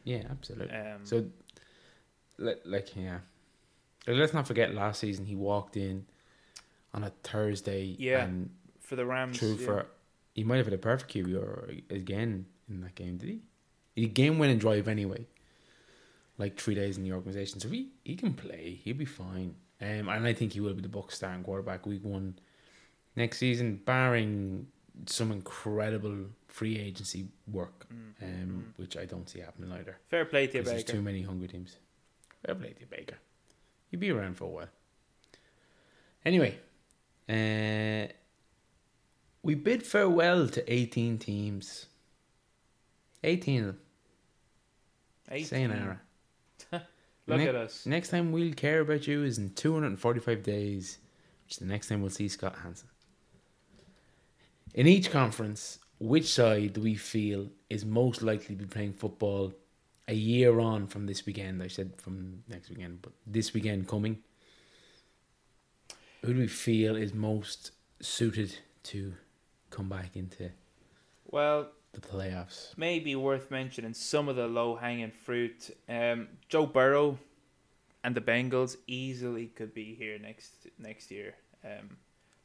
[0.04, 0.74] Yeah, absolutely.
[0.74, 1.26] Um, So,
[2.38, 3.18] like, like yeah,
[4.06, 6.06] Like, let's not forget last season he walked in
[6.94, 7.94] on a Thursday.
[7.98, 8.50] Yeah, and
[8.80, 9.66] for the Rams, true yeah.
[9.66, 9.86] for
[10.34, 13.16] he might have had a perfect QB or again in that game.
[13.16, 13.40] Did he?
[13.94, 15.26] He game winning drive anyway.
[16.38, 18.78] Like three days in the organization, so he he can play.
[18.84, 19.54] He'll be fine.
[19.80, 22.38] Um, and I think he will be the Bucs starting quarterback week one
[23.14, 24.66] next season, barring
[25.06, 27.86] some incredible free agency work,
[28.22, 29.98] um, which I don't see happening either.
[30.08, 31.76] Fair play to you, Because there's too many hungry teams.
[32.44, 33.16] Fair play to you, Baker.
[33.90, 34.68] You'll be around for a while.
[36.24, 36.58] Anyway,
[37.28, 38.10] uh,
[39.42, 41.86] we bid farewell to 18 teams.
[43.22, 43.80] 18 of them.
[45.30, 45.46] 18.
[45.46, 46.00] Sayonara.
[47.26, 47.86] Look Ne- at us.
[47.86, 50.98] Next time we'll care about you is in 245 days,
[51.44, 52.88] which is the next time we'll see Scott Hansen.
[54.74, 59.52] In each conference, which side do we feel is most likely to be playing football
[60.06, 61.62] a year on from this weekend?
[61.62, 64.18] I said from next weekend, but this weekend coming.
[66.24, 69.14] Who do we feel is most suited to
[69.70, 70.50] come back into
[71.24, 71.68] Well,
[72.00, 72.76] the playoffs?
[72.76, 75.70] maybe worth mentioning some of the low hanging fruit.
[75.88, 77.18] Um, Joe Burrow
[78.04, 81.34] and the Bengals easily could be here next next year.
[81.64, 81.96] Um,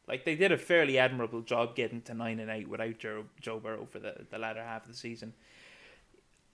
[0.07, 3.59] like they did a fairly admirable job getting to nine and eight without Joe, Joe
[3.59, 5.33] Burrow for the, the latter half of the season.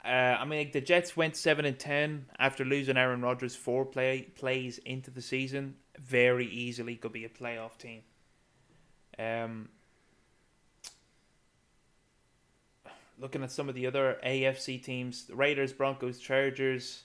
[0.06, 3.86] Uh, I mean, like the Jets went seven and ten after losing Aaron Rodgers four
[3.86, 5.76] play plays into the season.
[6.00, 8.02] Very easily could be a playoff team.
[9.18, 9.70] Um,
[13.20, 17.04] looking at some of the other AFC teams, the Raiders, Broncos, Chargers,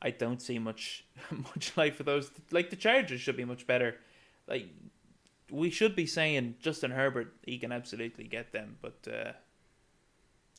[0.00, 2.30] I don't see much much life for those.
[2.50, 3.96] Like the Chargers should be much better.
[4.46, 4.68] Like
[5.50, 9.32] we should be saying Justin Herbert, he can absolutely get them, but uh,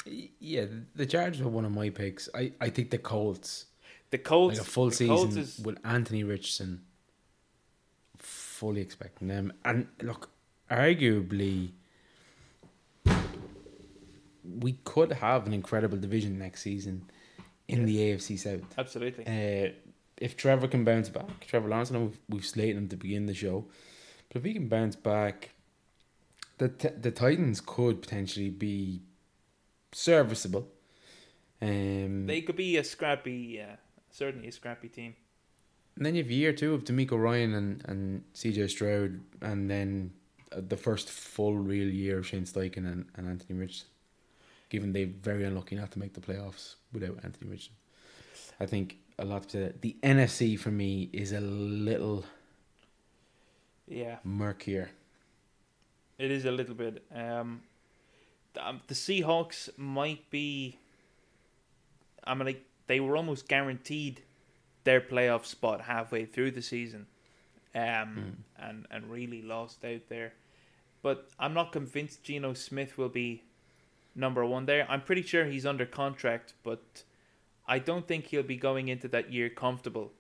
[0.06, 2.28] Yeah, the Chargers were one of my picks.
[2.34, 3.66] I, I think the Colts.
[4.10, 6.84] the Colts, like a full season is with Anthony Richardson.
[8.18, 10.30] Fully expecting them, and look,
[10.70, 11.72] arguably,
[14.60, 17.10] we could have an incredible division next season
[17.68, 18.78] in the AFC South.
[18.78, 19.26] absolutely.
[19.26, 19.72] Uh,
[20.18, 23.26] if Trevor can bounce back, Trevor Lawrence, I know we've, we've slated him to begin
[23.26, 23.66] the show,
[24.28, 25.52] but if he can bounce back,
[26.58, 29.02] the t- the Titans could potentially be
[29.92, 30.68] serviceable.
[31.62, 33.76] Um, they could be a scrappy, uh,
[34.12, 35.16] certainly a scrappy team.
[35.96, 39.70] And then you have a year two of DeMeco Ryan and, and CJ Stroud, and
[39.70, 40.12] then
[40.52, 43.88] uh, the first full real year of Shane Steichen and, and Anthony Richardson.
[44.70, 47.74] Given they're very unlucky not to make the playoffs without Anthony Richardson.
[48.60, 49.74] I think a lot to say.
[49.82, 52.26] The NFC for me is a little
[53.88, 54.92] Yeah, murkier.
[56.18, 57.04] it is a little bit.
[57.14, 57.62] Um,
[58.54, 60.78] the, um, Seahawks might be.
[62.24, 64.22] I mean, like they were almost guaranteed
[64.84, 67.08] their playoff spot halfway through the season,
[67.74, 70.34] um, and and really lost out there.
[71.02, 73.44] But I'm not convinced Geno Smith will be
[74.16, 74.86] number one there.
[74.90, 77.04] I'm pretty sure he's under contract, but
[77.68, 80.12] I don't think he'll be going into that year comfortable.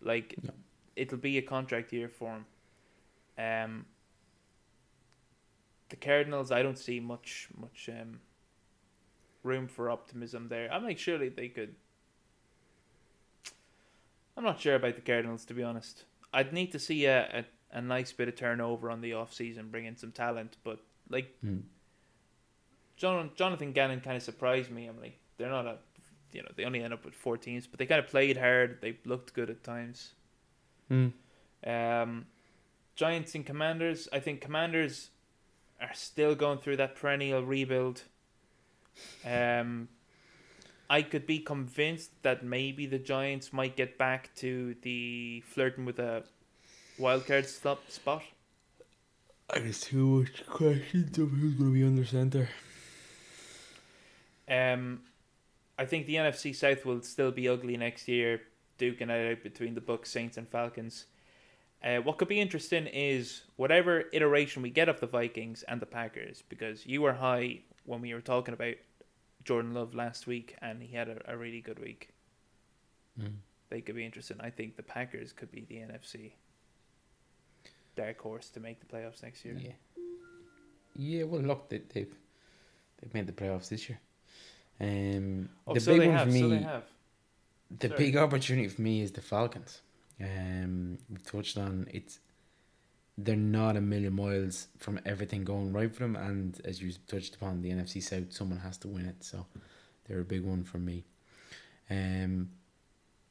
[0.00, 0.50] Like No.
[0.94, 2.46] it'll be a contract year for him.
[3.38, 3.86] Um,
[5.88, 8.20] the Cardinals, I don't see much much um,
[9.42, 10.72] room for optimism there.
[10.72, 11.74] I'm like surely they could.
[14.36, 16.04] I'm not sure about the Cardinals to be honest.
[16.32, 19.70] I'd need to see a, a, a nice bit of turnover on the off season,
[19.70, 21.58] bring in some talent, but like Hmm.
[22.96, 24.86] John, Jonathan Gannon kind of surprised me.
[24.86, 25.76] I'm like they're not a,
[26.32, 28.78] you know, they only end up with four teams, but they kind of played hard.
[28.80, 30.12] They looked good at times.
[30.90, 31.12] Mm.
[31.66, 32.26] Um,
[32.94, 34.08] Giants and Commanders.
[34.12, 35.10] I think Commanders
[35.80, 38.02] are still going through that perennial rebuild.
[39.24, 39.88] Um,
[40.88, 45.98] I could be convinced that maybe the Giants might get back to the flirting with
[45.98, 46.22] a
[46.98, 48.22] wildcard stop spot.
[49.52, 52.48] There's too much questions of who's going to be under centre.
[54.48, 55.02] Um,
[55.78, 58.42] I think the NFC South will still be ugly next year,
[58.78, 61.06] duking it out between the Bucs, Saints, and Falcons.
[61.84, 65.86] Uh, what could be interesting is whatever iteration we get of the Vikings and the
[65.86, 68.74] Packers, because you were high when we were talking about
[69.44, 72.08] Jordan Love last week, and he had a, a really good week.
[73.20, 73.34] Mm.
[73.68, 74.38] They could be interesting.
[74.40, 76.32] I think the Packers could be the NFC
[77.96, 79.56] dark horse to make the playoffs next year.
[79.58, 79.72] Yeah.
[80.98, 82.14] Yeah, well, look, they, they've
[83.00, 84.00] they've made the playoffs this year.
[84.80, 86.28] Um, Oh, the so big they one have.
[86.28, 86.84] for me, So they have.
[87.70, 87.98] the Sorry.
[87.98, 89.82] big opportunity for me is the Falcons.
[90.20, 92.20] Um, we touched on it's
[93.18, 97.36] they're not a million miles from everything going right for them, and as you touched
[97.36, 99.46] upon, the NFC South, someone has to win it, so
[100.04, 101.04] they're a big one for me.
[101.90, 102.50] Um,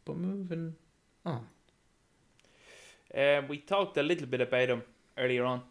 [0.05, 0.75] but moving
[1.25, 1.45] on,
[3.13, 4.83] Um, we talked a little bit about them
[5.17, 5.61] earlier on,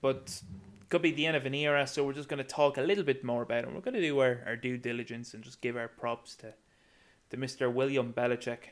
[0.00, 0.42] but
[0.88, 1.86] could be the end of an era.
[1.86, 3.74] So we're just going to talk a little bit more about him.
[3.74, 6.54] We're going to do our, our due diligence and just give our props to
[7.30, 7.72] to Mr.
[7.72, 8.70] William Belichick.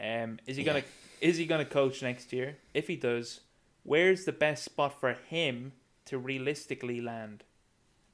[0.00, 0.84] Um, is he gonna
[1.20, 2.58] is he gonna coach next year?
[2.74, 3.40] If he does,
[3.82, 5.72] where's the best spot for him
[6.06, 7.44] to realistically land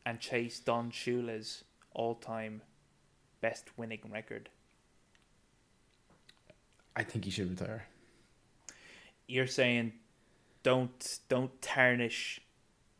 [0.07, 2.63] and chase Don Shula's all time
[3.41, 4.49] best winning record?
[6.97, 7.87] I think he should retire.
[9.27, 9.93] you're saying
[10.63, 12.41] don't don't tarnish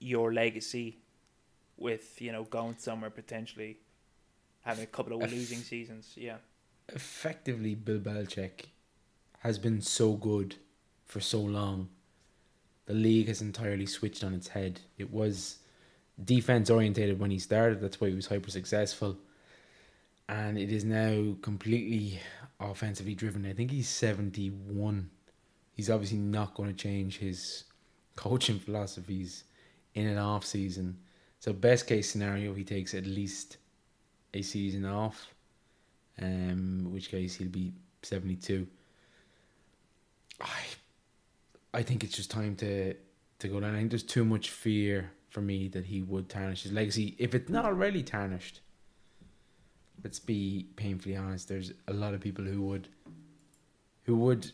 [0.05, 0.99] your legacy
[1.77, 3.79] with you know going somewhere potentially
[4.61, 6.13] having a couple of losing seasons.
[6.17, 6.37] Yeah,
[6.89, 8.67] effectively Bill Belichick
[9.41, 10.57] has been so good
[11.07, 11.89] for so long.
[12.87, 14.81] The league has entirely switched on its head.
[14.99, 15.59] It was
[16.23, 19.17] defense orientated when he started, that's why he was hyper successful.
[20.29, 22.21] And it is now completely
[22.61, 23.47] offensively driven.
[23.47, 25.11] I think he's 71.
[25.73, 27.65] He's obviously not going to change his
[28.17, 29.45] coaching philosophies
[29.95, 30.99] in an off season.
[31.41, 33.59] So best case scenario he takes at least
[34.33, 35.35] a season off
[36.21, 37.73] um, which case he'll be
[38.03, 38.67] 72.
[40.41, 40.47] I
[41.73, 42.95] I think it's just time to
[43.39, 43.75] to go down.
[43.75, 47.35] I think there's too much fear for me that he would tarnish his legacy if
[47.35, 48.61] it's not already tarnished.
[50.03, 51.49] Let's be painfully honest.
[51.49, 52.89] There's a lot of people who would
[54.05, 54.51] who would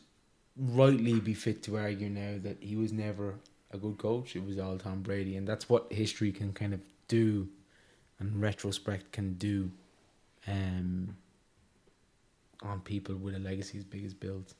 [0.56, 3.36] rightly be fit to argue now that he was never
[3.72, 4.36] a good coach.
[4.36, 7.48] It was all Tom Brady, and that's what history can kind of do,
[8.18, 9.70] and retrospect can do.
[10.46, 11.16] Um,
[12.62, 14.54] on people with a legacy as big as Bill's.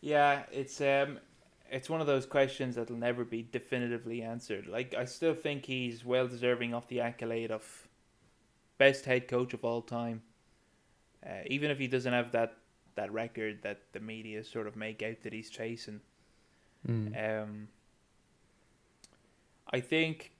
[0.00, 0.42] yeah.
[0.52, 1.18] It's um,
[1.70, 4.66] it's one of those questions that'll never be definitively answered.
[4.66, 7.88] Like I still think he's well deserving of the accolade of
[8.78, 10.22] best head coach of all time.
[11.24, 12.56] Uh, even if he doesn't have that
[12.94, 16.00] that record that the media sort of make out that he's chasing.
[16.88, 17.68] Um,
[19.72, 20.32] I think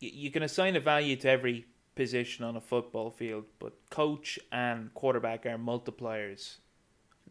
[0.00, 4.92] you can assign a value to every position on a football field, but coach and
[4.94, 6.56] quarterback are multipliers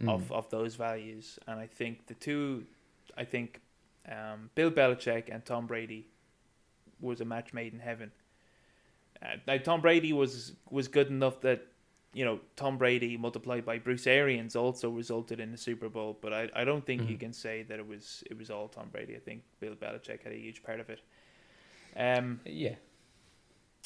[0.02, 0.10] Mm.
[0.10, 1.38] of, of those values.
[1.48, 2.66] And I think the two,
[3.16, 3.62] I think
[4.10, 6.08] um, Bill Belichick and Tom Brady
[7.00, 8.12] was a match made in heaven.
[9.22, 11.68] Uh, now Tom Brady was was good enough that
[12.14, 16.32] you know Tom Brady multiplied by Bruce Arians also resulted in the Super Bowl, but
[16.34, 17.20] I, I don't think you Mhm.
[17.20, 19.16] can say that it was it was all Tom Brady.
[19.16, 21.02] I think Bill Belichick had a huge part of it.
[21.96, 22.40] Um.
[22.46, 22.76] yeah.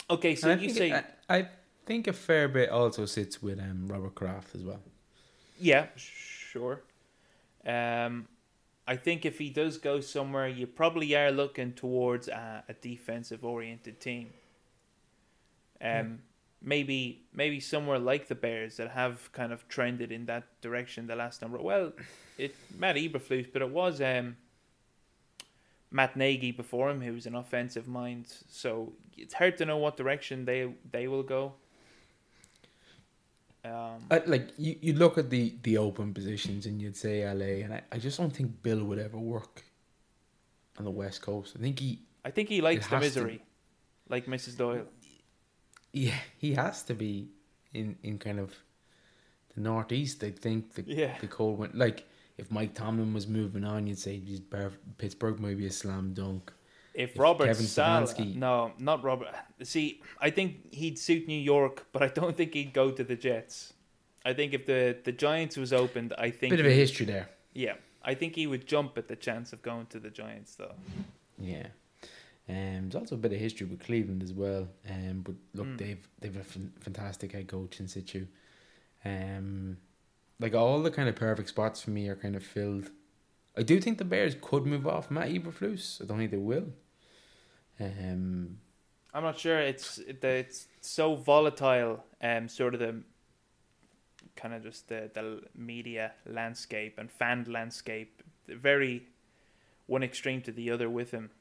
[0.10, 1.50] Okay, so And I you think say it- I, I
[1.86, 4.82] think a fair bit also sits with um, Robert Kraft as well.
[5.60, 6.82] Yeah, sure.
[7.66, 8.28] Um,
[8.88, 13.44] I think if he does go somewhere, you probably are looking towards a, a defensive
[13.44, 14.30] oriented team.
[15.82, 16.20] Um,
[16.62, 21.16] maybe maybe somewhere like the Bears that have kind of trended in that direction the
[21.16, 21.58] last number.
[21.58, 21.94] Well,
[22.38, 24.38] it Matt Eberflus, but it was um,
[25.92, 28.28] Matt Nagy before him, who was an offensive mind.
[28.50, 31.54] So it's hard to know what direction they they will go.
[33.66, 37.66] Um, I, like you, you look at the, the open positions and you'd say LA,
[37.66, 39.64] and I, I just don't think Bill would ever work
[40.78, 41.56] on the West Coast.
[41.58, 43.42] I think he I think he likes the has to misery,
[44.10, 44.58] like Mrs.
[44.58, 44.86] Doyle.
[46.06, 47.30] Yeah he has to be
[47.74, 48.50] in, in kind of
[49.56, 50.24] the northeast.
[50.24, 51.16] I think the Yeah.
[51.20, 52.06] the cold went like
[52.38, 54.22] if Mike Tomlin was moving on, you'd say
[54.98, 56.52] Pittsburgh might be a slam dunk.
[56.94, 59.30] If, If Robert Kevin Saleh, Stefanski- no, not Robert.
[59.64, 63.16] See, I think he'd suit New York, but I don't think he'd go to the
[63.16, 63.74] Jets.
[64.26, 67.28] I think if the the Giants was opened, I think Bit of a history there.
[67.54, 67.76] Yeah,
[68.12, 70.76] I think he would jump at the chance of going to the Giants, though.
[71.40, 71.68] Yeah.
[72.50, 74.70] Um, there's also a bit of history with Cleveland as well.
[74.90, 75.78] Um, but look, Mm.
[75.78, 78.26] they've they've a fantastic head coach in situ.
[79.04, 79.78] Um,
[80.40, 82.90] like all the kind of perfect spots for me are kind of filled.
[83.58, 86.02] I do think the Bears could move off Matt Eberflus.
[86.02, 86.68] I don't think they will.
[87.80, 88.60] Um,
[89.14, 89.60] I'm not sure.
[89.60, 92.04] It's it- it's so volatile.
[92.22, 93.04] Um, sort of the
[94.36, 99.08] kind of just the the media landscape and fan landscape, very
[99.88, 101.32] one extreme to the other with him.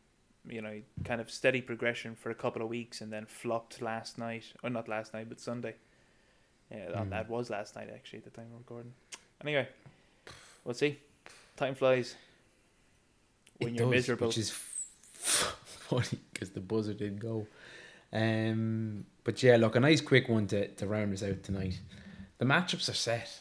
[0.49, 4.16] You know, kind of steady progression for a couple of weeks and then flopped last
[4.18, 5.74] night, or not last night, but Sunday.
[6.70, 7.11] Yeah, that- Mm.
[7.11, 8.18] that was last night actually.
[8.20, 8.92] At the time of recording.
[9.40, 9.68] Anyway,
[10.64, 10.99] we'll see.
[11.57, 12.14] Time flies
[13.59, 14.26] when it you're does, miserable.
[14.28, 15.57] which is f-
[15.88, 17.47] funny because the buzzer did go.
[18.12, 21.80] Um, but yeah, look, a nice quick one to, to round us out tonight.
[22.38, 23.40] The matchups are set.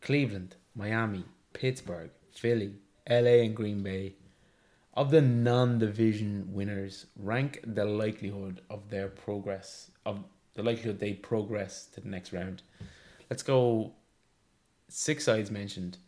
[0.00, 2.74] Cleveland, Miami, Pittsburgh, Philly,
[3.08, 4.14] LA, and Green Bay.
[4.94, 10.24] Of the non-division winners, rank the likelihood of their progress of
[10.54, 12.62] the likelihood they progress to the next round.
[13.30, 13.92] Let's go.
[14.88, 15.98] Six sides mentioned.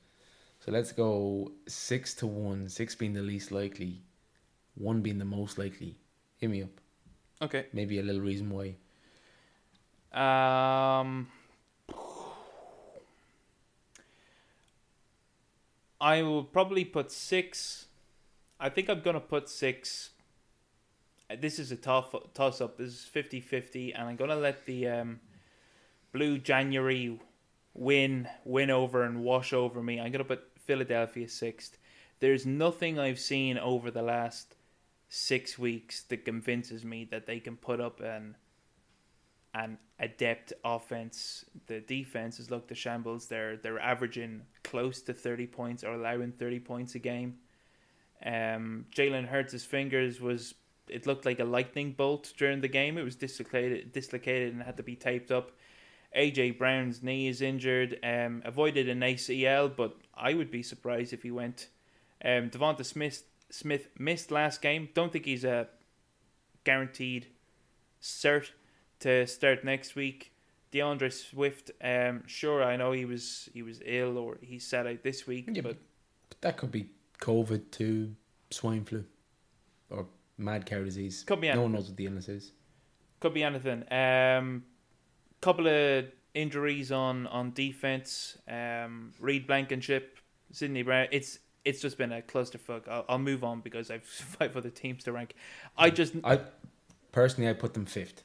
[0.65, 4.03] So let's go six to one, six being the least likely,
[4.75, 5.97] one being the most likely.
[6.39, 6.71] Hit me up.
[7.41, 7.67] okay.
[7.73, 8.77] Maybe a little reason why.
[10.13, 11.29] Um,
[16.01, 17.87] I will probably put six.
[18.63, 20.11] I think I'm gonna put six.
[21.29, 22.79] Uh, This is a tough toss up.
[22.79, 25.21] This is 50-50, and I'm gonna let the um,
[26.13, 27.19] Blue January
[27.75, 29.99] win win over and wash over me.
[29.99, 31.77] I'm gonna put Philadelphia sixth.
[32.21, 34.55] There's nothing I've seen over the last
[35.09, 38.37] six weeks that convinces me that they can put up an
[39.55, 41.45] an adept offense.
[41.67, 43.27] The defense has looked the shambles.
[43.27, 47.39] They're they're averaging close to thirty points or allowing thirty points a game.
[48.25, 50.55] Um, Jalen Hurts' fingers was
[50.89, 52.99] it looked like a lightning bolt during the game.
[52.99, 55.53] It was dislocated, dislocated, and had to be taped up.
[56.17, 57.99] AJ Brown's knee is injured.
[58.03, 61.69] Um, avoided an ACL, but I would be surprised if he went.
[62.25, 64.89] Um, DeVonta Smith Smith missed last game.
[64.95, 65.69] Don't think he's a
[66.65, 67.27] guaranteed
[68.01, 68.51] cert
[69.01, 70.33] to start next week.
[70.71, 75.03] D'Andre Swift, um, sure I know he was he was ill or he sat out
[75.03, 75.77] this week, Yeah, but
[76.29, 76.89] But that could be
[77.23, 78.15] COVID to
[78.51, 79.05] swine flu
[79.91, 80.07] or
[80.37, 81.23] mad cow disease.
[81.25, 81.59] Could be anything.
[81.61, 82.53] No one knows what the illness is.
[83.21, 83.85] could be anything.
[83.93, 84.65] Um,
[85.41, 88.39] couple of injuries on on defense.
[88.49, 90.19] Um, Reed Blankenship,
[90.51, 91.07] Sydney Brown.
[91.13, 92.89] It's it's just been a clusterfuck.
[92.89, 94.05] I'll, I'll move on because I've
[94.39, 95.35] five other teams to rank.
[95.79, 96.41] I just I
[97.13, 98.25] personally, I put them fifth.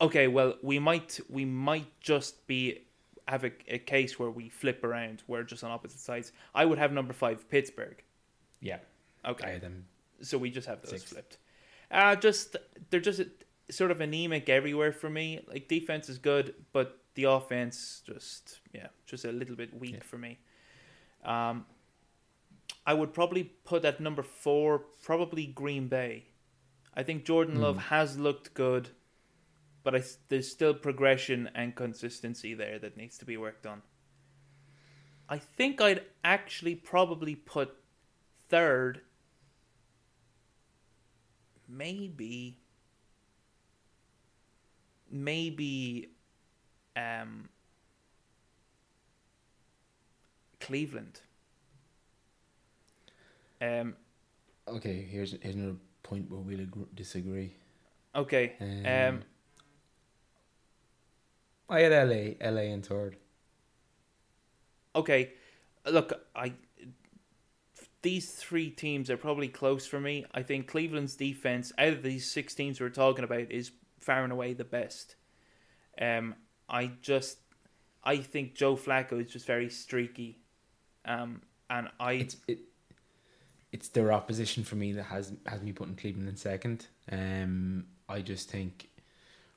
[0.00, 0.28] okay.
[0.28, 2.80] Well, we might we might just be
[3.28, 5.22] have a, a case where we flip around.
[5.26, 6.32] We're just on opposite sides.
[6.54, 8.02] I would have number five Pittsburgh.
[8.64, 8.78] Yeah,
[9.24, 9.46] Okay.
[9.48, 9.86] I had them.
[10.22, 11.04] So we just have those Six.
[11.12, 11.38] flipped.
[11.90, 12.56] Uh just
[12.90, 13.20] they're just
[13.70, 15.40] sort of anemic everywhere for me.
[15.46, 20.02] Like defense is good, but the offense just yeah, just a little bit weak Yeah.
[20.02, 20.38] for me.
[21.24, 21.66] Um
[22.86, 26.24] I would probably put at number 4 probably Green Bay.
[26.94, 27.88] I think Jordan Love Hmm.
[27.96, 28.88] has looked good,
[29.82, 33.82] but I, there's still progression and consistency there that needs to be worked on.
[35.28, 37.74] I think I'd actually probably put
[38.48, 39.02] third
[41.68, 42.58] maybe
[45.10, 46.08] maybe
[46.96, 47.48] um
[50.60, 51.20] Cleveland.
[53.60, 53.96] Um
[54.68, 57.54] Okay, here's here's another point where we'll agree, disagree.
[58.14, 58.56] okay.
[58.60, 59.24] Um,
[61.68, 63.18] I had LA, LA in third.
[64.94, 65.32] okay.
[65.86, 66.54] Look, I
[68.04, 70.26] these three teams are probably close for me.
[70.34, 74.32] I think Cleveland's defense out of these six teams we're talking about is far and
[74.32, 75.16] away the best.
[75.98, 76.34] Um,
[76.68, 77.38] I just
[78.04, 80.38] I think Joe Flacco is just very streaky.
[81.06, 81.40] Um,
[81.70, 82.58] and I It's it.
[83.72, 86.86] It's their opposition for me that has has me putting Cleveland in second.
[87.10, 88.90] Um, I just think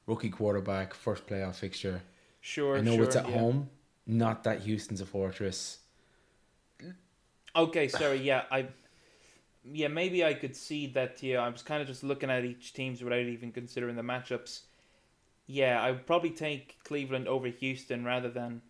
[0.05, 2.01] rookie quarterback, first playoff fixture.
[2.39, 3.37] sure I know sure, it's at yeah.
[3.37, 3.69] home.
[4.05, 5.79] Not that Houston's a fortress.
[7.57, 8.21] Okay, sorry.
[8.21, 8.67] Yeah, I.
[9.69, 11.21] Yeah, maybe I could see that.
[11.23, 14.61] Yeah, I was kind of just looking at each teams without even considering the matchups.
[15.47, 18.61] Yeah, I would probably take Cleveland over Houston rather than.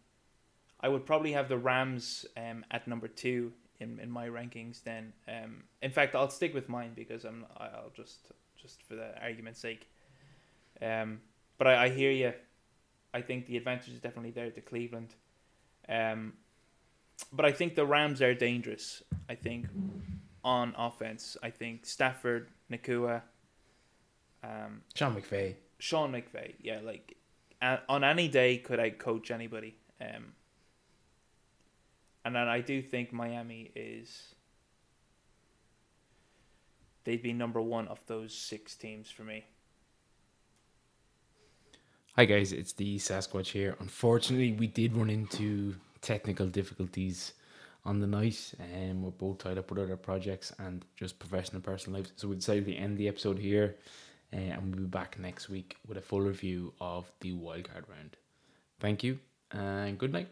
[0.79, 4.83] I would probably have the Rams um, at number two in, in my rankings.
[4.83, 7.45] Then, um, in fact, I'll stick with mine because I'm.
[7.57, 9.89] I'll just just for the argument's sake.
[10.81, 11.19] Um,
[11.57, 12.33] but I, I hear you.
[13.13, 15.13] I think the advantage is definitely there to Cleveland.
[15.89, 16.33] Um,
[17.31, 19.03] but I think the Rams are dangerous.
[19.29, 19.67] I think
[20.43, 21.35] on offense.
[21.43, 23.21] I think Stafford, Nacua,
[24.43, 25.55] um, Sean McVay.
[25.79, 26.53] Sean McVay.
[26.61, 27.17] Yeah, like
[27.61, 29.75] uh, on any day could I coach anybody.
[29.99, 30.33] Um,
[32.23, 34.33] and then I do think Miami is.
[37.03, 39.45] They'd be number one of those six teams for me.
[42.17, 43.75] Hi guys, it's the Sasquatch here.
[43.79, 45.75] Unfortunately, we did run into
[46.07, 47.33] technical difficulties
[47.83, 51.99] on the night, and we're both tied up with other projects and just professional personal
[51.99, 52.13] lives.
[52.15, 53.75] So we decided to end the episode here,
[54.33, 58.15] uh, and we'll be back next week with a full review of the wildcard round.
[58.79, 59.19] Thank you,
[59.51, 60.29] and good night.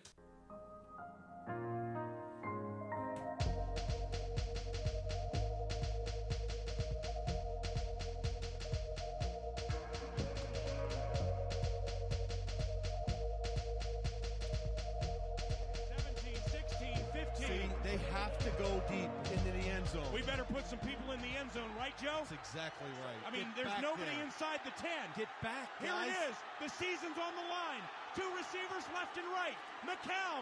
[20.66, 22.26] Put some people in the end zone, right, Joe?
[22.26, 23.22] That's exactly right.
[23.22, 24.26] I mean, Get there's nobody there.
[24.26, 24.90] inside the 10.
[25.14, 26.36] Get back, Here it is.
[26.58, 27.86] The season's on the line.
[28.18, 29.54] Two receivers left and right.
[29.86, 30.42] McCown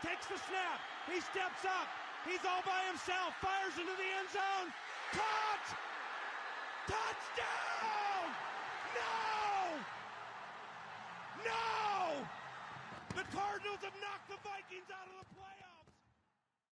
[0.00, 0.80] takes the snap.
[1.04, 1.84] He steps up.
[2.24, 3.36] He's all by himself.
[3.44, 4.68] Fires into the end zone.
[5.12, 5.68] Caught!
[6.88, 8.24] Touchdown!
[8.96, 9.12] No!
[11.44, 12.24] No!
[13.20, 15.57] The Cardinals have knocked the Vikings out of the playoffs.